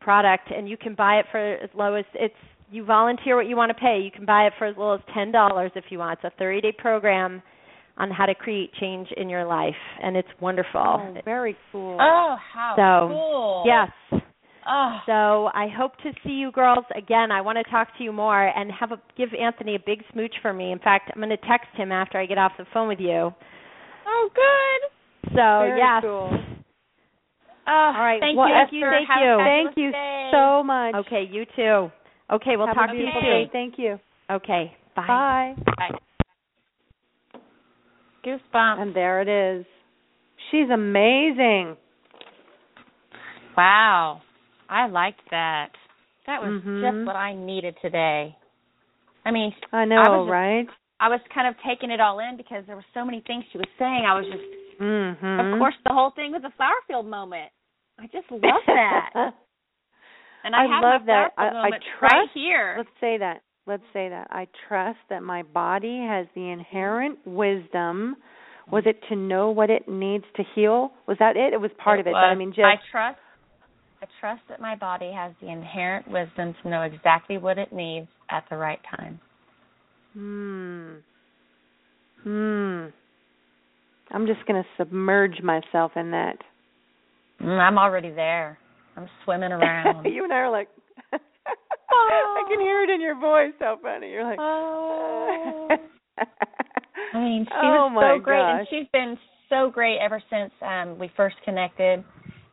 [0.00, 2.34] product and you can buy it for as low as it's
[2.70, 4.00] you volunteer what you want to pay.
[4.02, 6.18] You can buy it for as little as ten dollars if you want.
[6.22, 7.42] It's a thirty day program
[7.98, 10.80] on how to create change in your life and it's wonderful.
[10.80, 11.96] Oh, very cool.
[12.00, 13.62] Oh, how So, cool.
[13.66, 14.22] Yes.
[14.68, 17.30] Oh, So I hope to see you girls again.
[17.30, 20.34] I want to talk to you more and have a give Anthony a big smooch
[20.42, 20.72] for me.
[20.72, 23.32] In fact, I'm going to text him after I get off the phone with you.
[24.06, 25.30] oh good.
[25.30, 26.02] So Very yes.
[26.02, 26.30] cool.
[27.68, 28.20] Oh, All right.
[28.20, 29.36] Thank Well, you, thank you, thank you.
[29.38, 29.92] Thank you
[30.32, 30.94] so much.
[31.06, 31.90] Okay, you too.
[32.30, 33.30] Okay, we'll Have talk to you beautiful soon.
[33.30, 33.50] day.
[33.52, 33.98] Thank you.
[34.30, 34.72] Okay.
[34.94, 35.06] Bye.
[35.06, 35.54] Bye.
[35.78, 37.38] Bye.
[38.24, 38.80] Goosebumps.
[38.82, 39.66] And there it is.
[40.50, 41.76] She's amazing.
[43.56, 44.20] Wow.
[44.68, 45.70] I liked that.
[46.26, 46.80] That was Mhm.
[46.82, 48.34] just what I needed today.
[49.24, 50.68] I mean, I know, I was just- right?
[50.98, 53.58] I was kind of taking it all in because there were so many things she
[53.58, 54.06] was saying.
[54.06, 54.44] I was just,
[54.80, 55.52] Mhm.
[55.54, 57.52] of course, the whole thing was a flower field moment.
[57.98, 59.10] I just love that.
[60.44, 61.30] And I, I have love that.
[61.36, 62.74] I- I moment right trust- here.
[62.78, 63.40] Let's say that.
[63.66, 64.28] Let's say that.
[64.30, 68.14] I trust that my body has the inherent wisdom.
[68.70, 70.92] Was it to know what it needs to heal?
[71.08, 71.52] Was that it?
[71.52, 73.18] It was part of it, but I mean, just I trust.
[74.00, 78.06] I trust that my body has the inherent wisdom to know exactly what it needs
[78.30, 79.18] at the right time.
[80.12, 80.94] Hmm.
[82.22, 82.86] Hmm.
[84.14, 86.36] I'm just going to submerge myself in that.
[87.40, 88.58] Mm, I'm already there.
[88.96, 90.04] I'm swimming around.
[90.06, 90.68] you and I are like,
[91.12, 93.52] I can hear it in your voice.
[93.60, 94.10] How funny!
[94.10, 95.68] You're like, Oh.
[97.14, 99.16] I mean, she Oh, was so great, and she's been
[99.48, 102.02] so great ever since um we first connected.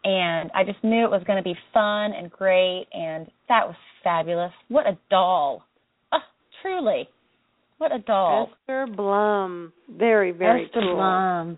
[0.06, 3.76] And I just knew it was going to be fun and great, and that was
[4.04, 4.52] fabulous.
[4.68, 5.64] What a doll!
[6.12, 6.20] Oh,
[6.62, 7.08] truly,
[7.78, 8.50] what a doll!
[8.62, 9.72] Esther Blum.
[9.90, 10.96] Very, very Esther cool.
[10.96, 11.58] Blum.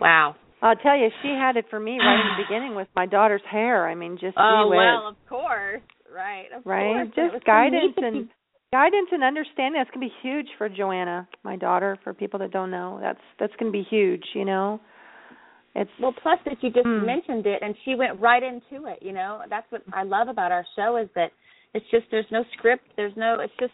[0.00, 0.36] Wow.
[0.62, 3.42] I'll tell you, she had it for me right in the beginning with my daughter's
[3.50, 3.88] hair.
[3.88, 5.82] I mean, just oh well, of course,
[6.12, 6.94] right, of right?
[6.94, 7.08] course.
[7.32, 8.28] Just guidance and
[8.72, 9.80] guidance and understanding.
[9.80, 11.96] That's gonna be huge for Joanna, my daughter.
[12.04, 14.24] For people that don't know, that's that's gonna be huge.
[14.34, 14.80] You know,
[15.74, 17.06] it's Well, plus that you just Hmm.
[17.06, 18.98] mentioned it, and she went right into it.
[19.02, 21.32] You know, that's what I love about our show is that
[21.72, 23.72] it's just there's no script, there's no, it's just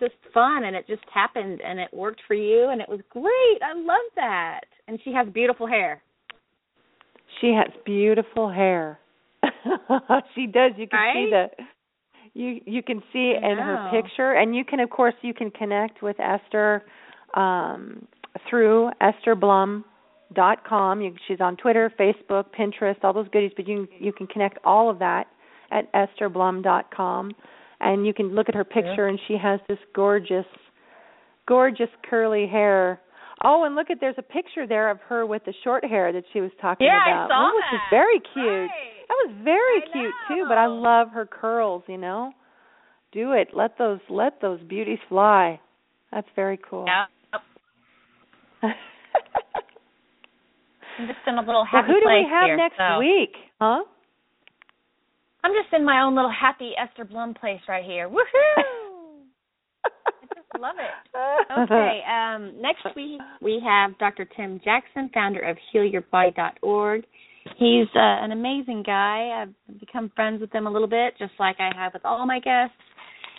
[0.00, 3.00] it's just fun, and it just happened, and it worked for you, and it was
[3.10, 3.62] great.
[3.62, 6.02] I love that, and she has beautiful hair.
[7.40, 8.98] She has beautiful hair.
[10.34, 10.72] she does.
[10.76, 11.46] You can see the
[12.34, 16.02] you you can see in her picture and you can of course you can connect
[16.02, 16.82] with Esther
[17.34, 18.06] um
[18.48, 21.00] through estherblum.com.
[21.00, 24.90] You, she's on Twitter, Facebook, Pinterest, all those goodies, but you you can connect all
[24.90, 25.26] of that
[25.70, 27.32] at estherblum.com
[27.80, 30.46] and you can look at her picture and she has this gorgeous
[31.46, 33.00] gorgeous curly hair.
[33.44, 36.24] Oh, and look at there's a picture there of her with the short hair that
[36.32, 37.28] she was talking Yeah, I about.
[37.28, 37.90] saw which is that.
[37.90, 38.70] very cute.
[38.70, 38.92] Right.
[39.08, 42.32] That was very I cute too, but I love her curls, you know.
[43.12, 43.48] Do it.
[43.54, 45.60] Let those let those beauties fly.
[46.12, 46.86] That's very cool.
[46.86, 47.04] Yeah.
[50.98, 52.98] I'm just in a little happy well, who do we have here, next so.
[52.98, 53.32] week?
[53.60, 53.84] Huh?
[55.44, 58.08] I'm just in my own little happy Esther Blum place right here.
[58.08, 58.85] Woohoo!
[60.60, 60.90] Love it.
[61.58, 64.26] Okay, um, next week we have Dr.
[64.36, 67.04] Tim Jackson, founder of HealYourBody.org.
[67.58, 69.42] He's uh, an amazing guy.
[69.42, 72.40] I've become friends with him a little bit, just like I have with all my
[72.40, 72.74] guests.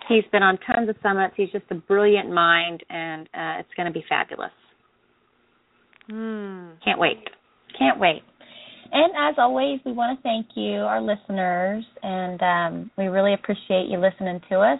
[0.08, 1.34] He's been on tons of summits.
[1.36, 4.52] He's just a brilliant mind, and uh, it's going to be fabulous.
[6.10, 6.70] Hmm.
[6.84, 7.20] Can't wait.
[7.78, 8.24] Can't wait.
[8.92, 13.88] And as always, we want to thank you, our listeners, and um, we really appreciate
[13.90, 14.80] you listening to us.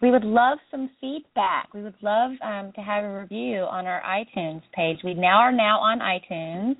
[0.00, 1.74] We would love some feedback.
[1.74, 4.98] We would love um, to have a review on our iTunes page.
[5.02, 6.76] We now are now on iTunes,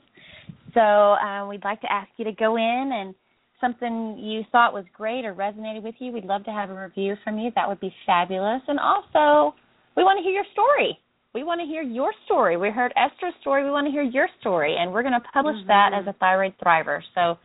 [0.73, 3.15] so uh, we'd like to ask you to go in and
[3.61, 6.13] something you thought was great or resonated with you.
[6.13, 7.51] We'd love to have a review from you.
[7.57, 8.63] That would be fabulous.
[8.69, 9.57] And also,
[9.97, 10.99] we want to hear your story.
[11.35, 12.57] We want to hear your story.
[12.57, 13.65] We heard Esther's story.
[13.65, 16.55] We want to hear your story, and we're going to publish that as a thyroid
[16.65, 17.01] thriver.
[17.15, 17.37] So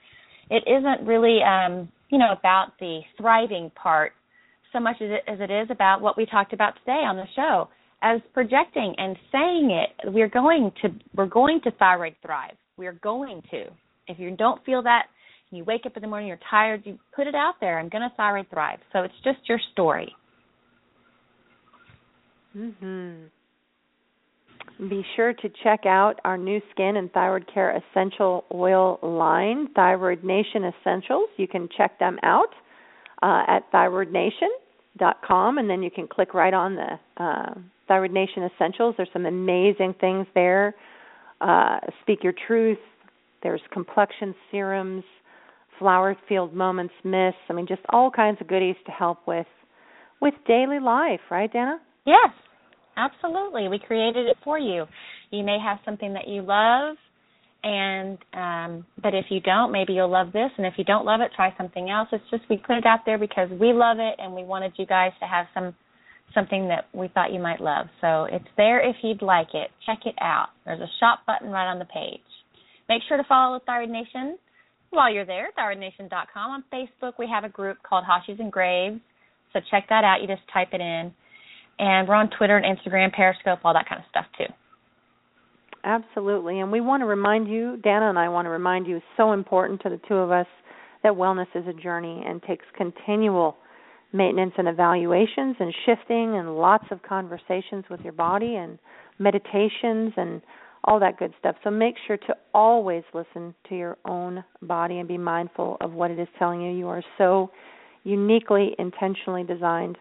[0.50, 4.14] it isn't really, um, you know, about the thriving part
[4.74, 7.28] so much as it, as it is about what we talked about today on the
[7.36, 7.70] show.
[8.02, 12.56] As projecting and saying it, we're going to we're going to thyroid thrive.
[12.76, 13.66] We're going to.
[14.08, 15.04] If you don't feel that,
[15.52, 17.80] you wake up in the morning, you're tired, you put it out there.
[17.80, 18.80] I'm going to thyroid thrive.
[18.92, 20.14] So it's just your story.
[22.58, 23.30] Mhm.
[24.90, 30.24] Be sure to check out our new skin and thyroid care essential oil line, Thyroid
[30.24, 31.30] Nation Essentials.
[31.38, 32.54] You can check them out
[33.22, 33.72] uh, at
[35.00, 37.54] thyroidnation.com, and then you can click right on the uh,
[37.88, 38.96] Thyroid Nation Essentials.
[38.98, 40.76] There's some amazing things there.
[41.42, 42.78] Uh, Speak Your Truth.
[43.42, 45.04] There's complexion serums,
[45.78, 47.40] flower field moments, mists.
[47.50, 49.48] I mean, just all kinds of goodies to help with
[50.22, 51.80] with daily life, right, Danna?
[52.06, 52.30] Yes,
[52.96, 53.68] absolutely.
[53.68, 54.86] We created it for you.
[55.32, 56.96] You may have something that you love,
[57.64, 60.52] and um, but if you don't, maybe you'll love this.
[60.58, 62.10] And if you don't love it, try something else.
[62.12, 64.86] It's just we put it out there because we love it, and we wanted you
[64.86, 65.74] guys to have some
[66.34, 67.88] something that we thought you might love.
[68.02, 69.70] So it's there if you'd like it.
[69.86, 70.48] Check it out.
[70.66, 72.20] There's a shop button right on the page.
[72.90, 74.38] Make sure to follow Thyroid Nation
[74.90, 75.50] while you're there.
[75.58, 77.14] ThyroidNation.com on Facebook.
[77.18, 79.00] We have a group called Hashi's and Graves.
[79.54, 80.22] So check that out.
[80.22, 81.14] You just type it in.
[81.80, 84.52] And we're on Twitter and Instagram, Periscope, all that kind of stuff too.
[85.84, 86.60] Absolutely.
[86.62, 89.34] And we want to remind you, Danna and I want to remind you, it's so
[89.34, 90.48] important to the two of us
[91.04, 93.58] that wellness is a journey and takes continual
[94.14, 98.80] maintenance and evaluations and shifting and lots of conversations with your body and
[99.20, 100.42] meditations and
[100.86, 101.56] all that good stuff.
[101.64, 106.12] So make sure to always listen to your own body and be mindful of what
[106.12, 106.72] it is telling you.
[106.72, 107.50] You are so
[108.04, 109.98] uniquely, intentionally designed.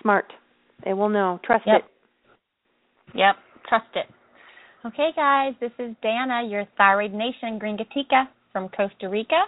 [0.00, 0.32] Smart.
[0.84, 1.40] They will know.
[1.44, 1.84] Trust Yep.
[1.84, 1.84] it.
[3.14, 3.36] Yep,
[3.68, 4.06] trust it.
[4.82, 9.42] Okay, guys, this is Danna, your Thyroid Nation Gringatica from Costa Rica,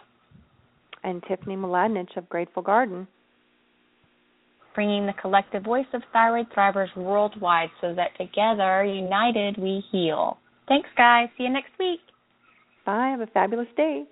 [1.05, 3.09] And Tiffany Mladinich of Grateful Garden.
[4.75, 10.39] bringing the collective voice of thyroid thrivers worldwide so that together, united, we heal.
[10.69, 11.29] Thanks, guys.
[11.37, 12.01] See you next week.
[12.85, 13.09] Bye.
[13.09, 14.05] Have a fabulous day.